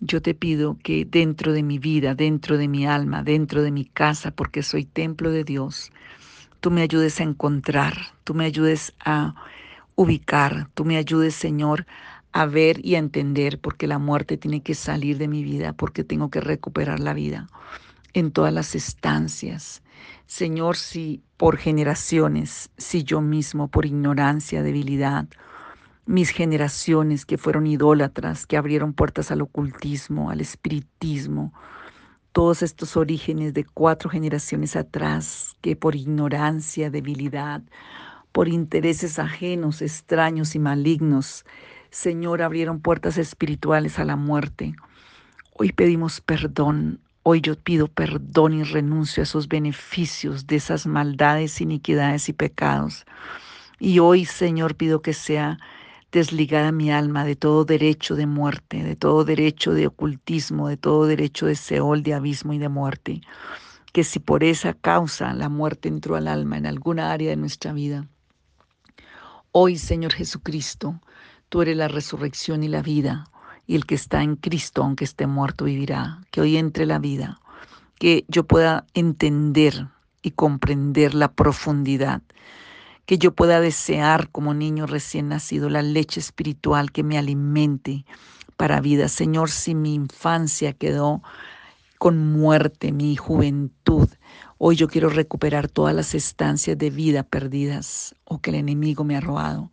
yo 0.00 0.20
te 0.20 0.34
pido 0.34 0.76
que 0.82 1.04
dentro 1.04 1.52
de 1.52 1.62
mi 1.62 1.78
vida, 1.78 2.14
dentro 2.14 2.58
de 2.58 2.68
mi 2.68 2.86
alma, 2.86 3.22
dentro 3.22 3.62
de 3.62 3.70
mi 3.70 3.84
casa, 3.84 4.30
porque 4.32 4.62
soy 4.62 4.84
templo 4.84 5.30
de 5.30 5.44
Dios, 5.44 5.92
tú 6.60 6.70
me 6.70 6.82
ayudes 6.82 7.20
a 7.20 7.24
encontrar, 7.24 7.94
tú 8.24 8.34
me 8.34 8.44
ayudes 8.44 8.92
a 9.04 9.34
ubicar, 9.94 10.68
tú 10.74 10.84
me 10.84 10.96
ayudes, 10.96 11.34
Señor, 11.34 11.86
a 12.32 12.46
ver 12.46 12.84
y 12.84 12.96
a 12.96 12.98
entender, 12.98 13.58
porque 13.60 13.86
la 13.86 13.98
muerte 13.98 14.36
tiene 14.36 14.62
que 14.62 14.74
salir 14.74 15.18
de 15.18 15.28
mi 15.28 15.44
vida, 15.44 15.72
porque 15.72 16.02
tengo 16.02 16.30
que 16.30 16.40
recuperar 16.40 16.98
la 16.98 17.14
vida 17.14 17.48
en 18.14 18.30
todas 18.30 18.52
las 18.52 18.74
estancias. 18.74 19.82
Señor, 20.26 20.76
si 20.76 21.22
por 21.36 21.56
generaciones, 21.56 22.70
si 22.76 23.04
yo 23.04 23.20
mismo 23.20 23.68
por 23.68 23.86
ignorancia, 23.86 24.62
debilidad, 24.62 25.26
mis 26.06 26.30
generaciones 26.30 27.24
que 27.24 27.38
fueron 27.38 27.66
idólatras, 27.66 28.46
que 28.46 28.56
abrieron 28.56 28.92
puertas 28.92 29.30
al 29.30 29.42
ocultismo, 29.42 30.30
al 30.30 30.40
espiritismo, 30.40 31.52
todos 32.32 32.62
estos 32.62 32.96
orígenes 32.96 33.54
de 33.54 33.64
cuatro 33.64 34.08
generaciones 34.08 34.74
atrás, 34.74 35.54
que 35.60 35.76
por 35.76 35.94
ignorancia, 35.94 36.90
debilidad, 36.90 37.62
por 38.32 38.48
intereses 38.48 39.18
ajenos, 39.18 39.82
extraños 39.82 40.54
y 40.54 40.58
malignos, 40.58 41.44
Señor, 41.90 42.40
abrieron 42.40 42.80
puertas 42.80 43.18
espirituales 43.18 43.98
a 43.98 44.04
la 44.06 44.16
muerte. 44.16 44.74
Hoy 45.52 45.72
pedimos 45.72 46.22
perdón, 46.22 47.00
hoy 47.22 47.40
yo 47.40 47.56
pido 47.56 47.88
perdón 47.88 48.54
y 48.54 48.62
renuncio 48.64 49.22
a 49.22 49.24
esos 49.24 49.48
beneficios 49.48 50.46
de 50.46 50.56
esas 50.56 50.86
maldades, 50.86 51.60
iniquidades 51.60 52.28
y 52.28 52.32
pecados. 52.32 53.04
Y 53.78 53.98
hoy, 53.98 54.24
Señor, 54.24 54.76
pido 54.76 55.02
que 55.02 55.12
sea 55.12 55.58
desligada 56.10 56.72
mi 56.72 56.92
alma 56.92 57.24
de 57.24 57.36
todo 57.36 57.64
derecho 57.64 58.14
de 58.16 58.26
muerte, 58.26 58.82
de 58.82 58.96
todo 58.96 59.24
derecho 59.24 59.72
de 59.72 59.86
ocultismo, 59.86 60.68
de 60.68 60.76
todo 60.76 61.06
derecho 61.06 61.46
de 61.46 61.56
Seol, 61.56 62.02
de 62.02 62.14
abismo 62.14 62.52
y 62.52 62.58
de 62.58 62.68
muerte. 62.68 63.22
Que 63.92 64.04
si 64.04 64.18
por 64.18 64.44
esa 64.44 64.74
causa 64.74 65.32
la 65.32 65.48
muerte 65.48 65.88
entró 65.88 66.16
al 66.16 66.28
alma 66.28 66.58
en 66.58 66.66
alguna 66.66 67.12
área 67.12 67.30
de 67.30 67.36
nuestra 67.36 67.72
vida, 67.72 68.06
hoy 69.52 69.78
Señor 69.78 70.12
Jesucristo, 70.12 71.00
tú 71.48 71.62
eres 71.62 71.76
la 71.76 71.88
resurrección 71.88 72.62
y 72.62 72.68
la 72.68 72.82
vida, 72.82 73.24
y 73.66 73.76
el 73.76 73.86
que 73.86 73.94
está 73.94 74.22
en 74.22 74.36
Cristo, 74.36 74.82
aunque 74.82 75.04
esté 75.04 75.26
muerto, 75.26 75.64
vivirá. 75.64 76.20
Que 76.30 76.40
hoy 76.40 76.56
entre 76.56 76.86
la 76.86 76.98
vida, 76.98 77.40
que 77.98 78.24
yo 78.28 78.44
pueda 78.44 78.86
entender 78.94 79.88
y 80.22 80.32
comprender 80.32 81.14
la 81.14 81.32
profundidad 81.32 82.22
que 83.06 83.18
yo 83.18 83.32
pueda 83.32 83.60
desear 83.60 84.30
como 84.30 84.54
niño 84.54 84.86
recién 84.86 85.28
nacido 85.28 85.68
la 85.68 85.82
leche 85.82 86.20
espiritual 86.20 86.92
que 86.92 87.02
me 87.02 87.18
alimente 87.18 88.04
para 88.56 88.80
vida. 88.80 89.08
Señor, 89.08 89.50
si 89.50 89.74
mi 89.74 89.94
infancia 89.94 90.72
quedó 90.72 91.22
con 91.98 92.32
muerte, 92.32 92.92
mi 92.92 93.16
juventud, 93.16 94.08
hoy 94.58 94.76
yo 94.76 94.88
quiero 94.88 95.08
recuperar 95.08 95.68
todas 95.68 95.94
las 95.94 96.14
estancias 96.14 96.78
de 96.78 96.90
vida 96.90 97.22
perdidas 97.22 98.14
o 98.24 98.40
que 98.40 98.50
el 98.50 98.56
enemigo 98.56 99.04
me 99.04 99.16
ha 99.16 99.20
robado. 99.20 99.70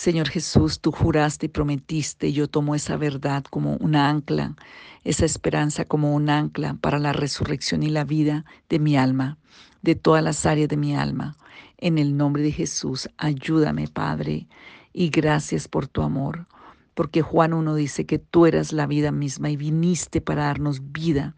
Señor 0.00 0.30
Jesús, 0.30 0.80
tú 0.80 0.92
juraste 0.92 1.44
y 1.44 1.48
prometiste, 1.50 2.32
yo 2.32 2.48
tomo 2.48 2.74
esa 2.74 2.96
verdad 2.96 3.44
como 3.44 3.74
un 3.74 3.96
ancla, 3.96 4.56
esa 5.04 5.26
esperanza 5.26 5.84
como 5.84 6.14
un 6.14 6.30
ancla 6.30 6.78
para 6.80 6.98
la 6.98 7.12
resurrección 7.12 7.82
y 7.82 7.90
la 7.90 8.04
vida 8.04 8.46
de 8.70 8.78
mi 8.78 8.96
alma, 8.96 9.36
de 9.82 9.96
todas 9.96 10.24
las 10.24 10.46
áreas 10.46 10.70
de 10.70 10.78
mi 10.78 10.96
alma. 10.96 11.36
En 11.76 11.98
el 11.98 12.16
nombre 12.16 12.42
de 12.42 12.50
Jesús, 12.50 13.10
ayúdame, 13.18 13.88
Padre, 13.88 14.48
y 14.94 15.10
gracias 15.10 15.68
por 15.68 15.86
tu 15.86 16.00
amor, 16.00 16.46
porque 16.94 17.20
Juan 17.20 17.52
1 17.52 17.74
dice 17.74 18.06
que 18.06 18.18
tú 18.18 18.46
eras 18.46 18.72
la 18.72 18.86
vida 18.86 19.12
misma 19.12 19.50
y 19.50 19.58
viniste 19.58 20.22
para 20.22 20.44
darnos 20.44 20.92
vida. 20.92 21.34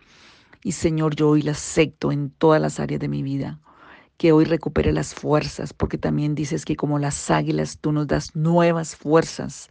Y 0.63 0.71
Señor, 0.71 1.17
yo 1.17 1.31
hoy 1.31 1.43
la 1.43 1.51
acepto 1.51 2.13
en 2.13 2.31
todas 2.31 2.63
las 2.63 2.79
áreas 2.79 3.01
de 3.01 3.09
mi 3.09 3.25
vida. 3.25 3.59
Que 4.23 4.31
hoy 4.31 4.45
recupere 4.45 4.93
las 4.93 5.17
fuerzas, 5.17 5.73
porque 5.73 5.99
también 5.99 6.37
dices 6.37 6.65
que 6.65 6.77
como 6.77 7.01
las 7.01 7.29
águilas 7.29 7.79
tú 7.81 7.91
nos 7.91 8.07
das 8.07 8.37
nuevas 8.37 8.95
fuerzas 8.95 9.69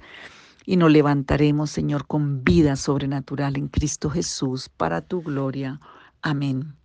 y 0.66 0.76
nos 0.76 0.92
levantaremos, 0.92 1.72
Señor, 1.72 2.06
con 2.06 2.44
vida 2.44 2.76
sobrenatural 2.76 3.56
en 3.56 3.70
Cristo 3.70 4.10
Jesús, 4.10 4.68
para 4.68 5.00
tu 5.00 5.22
gloria. 5.22 5.80
Amén. 6.22 6.76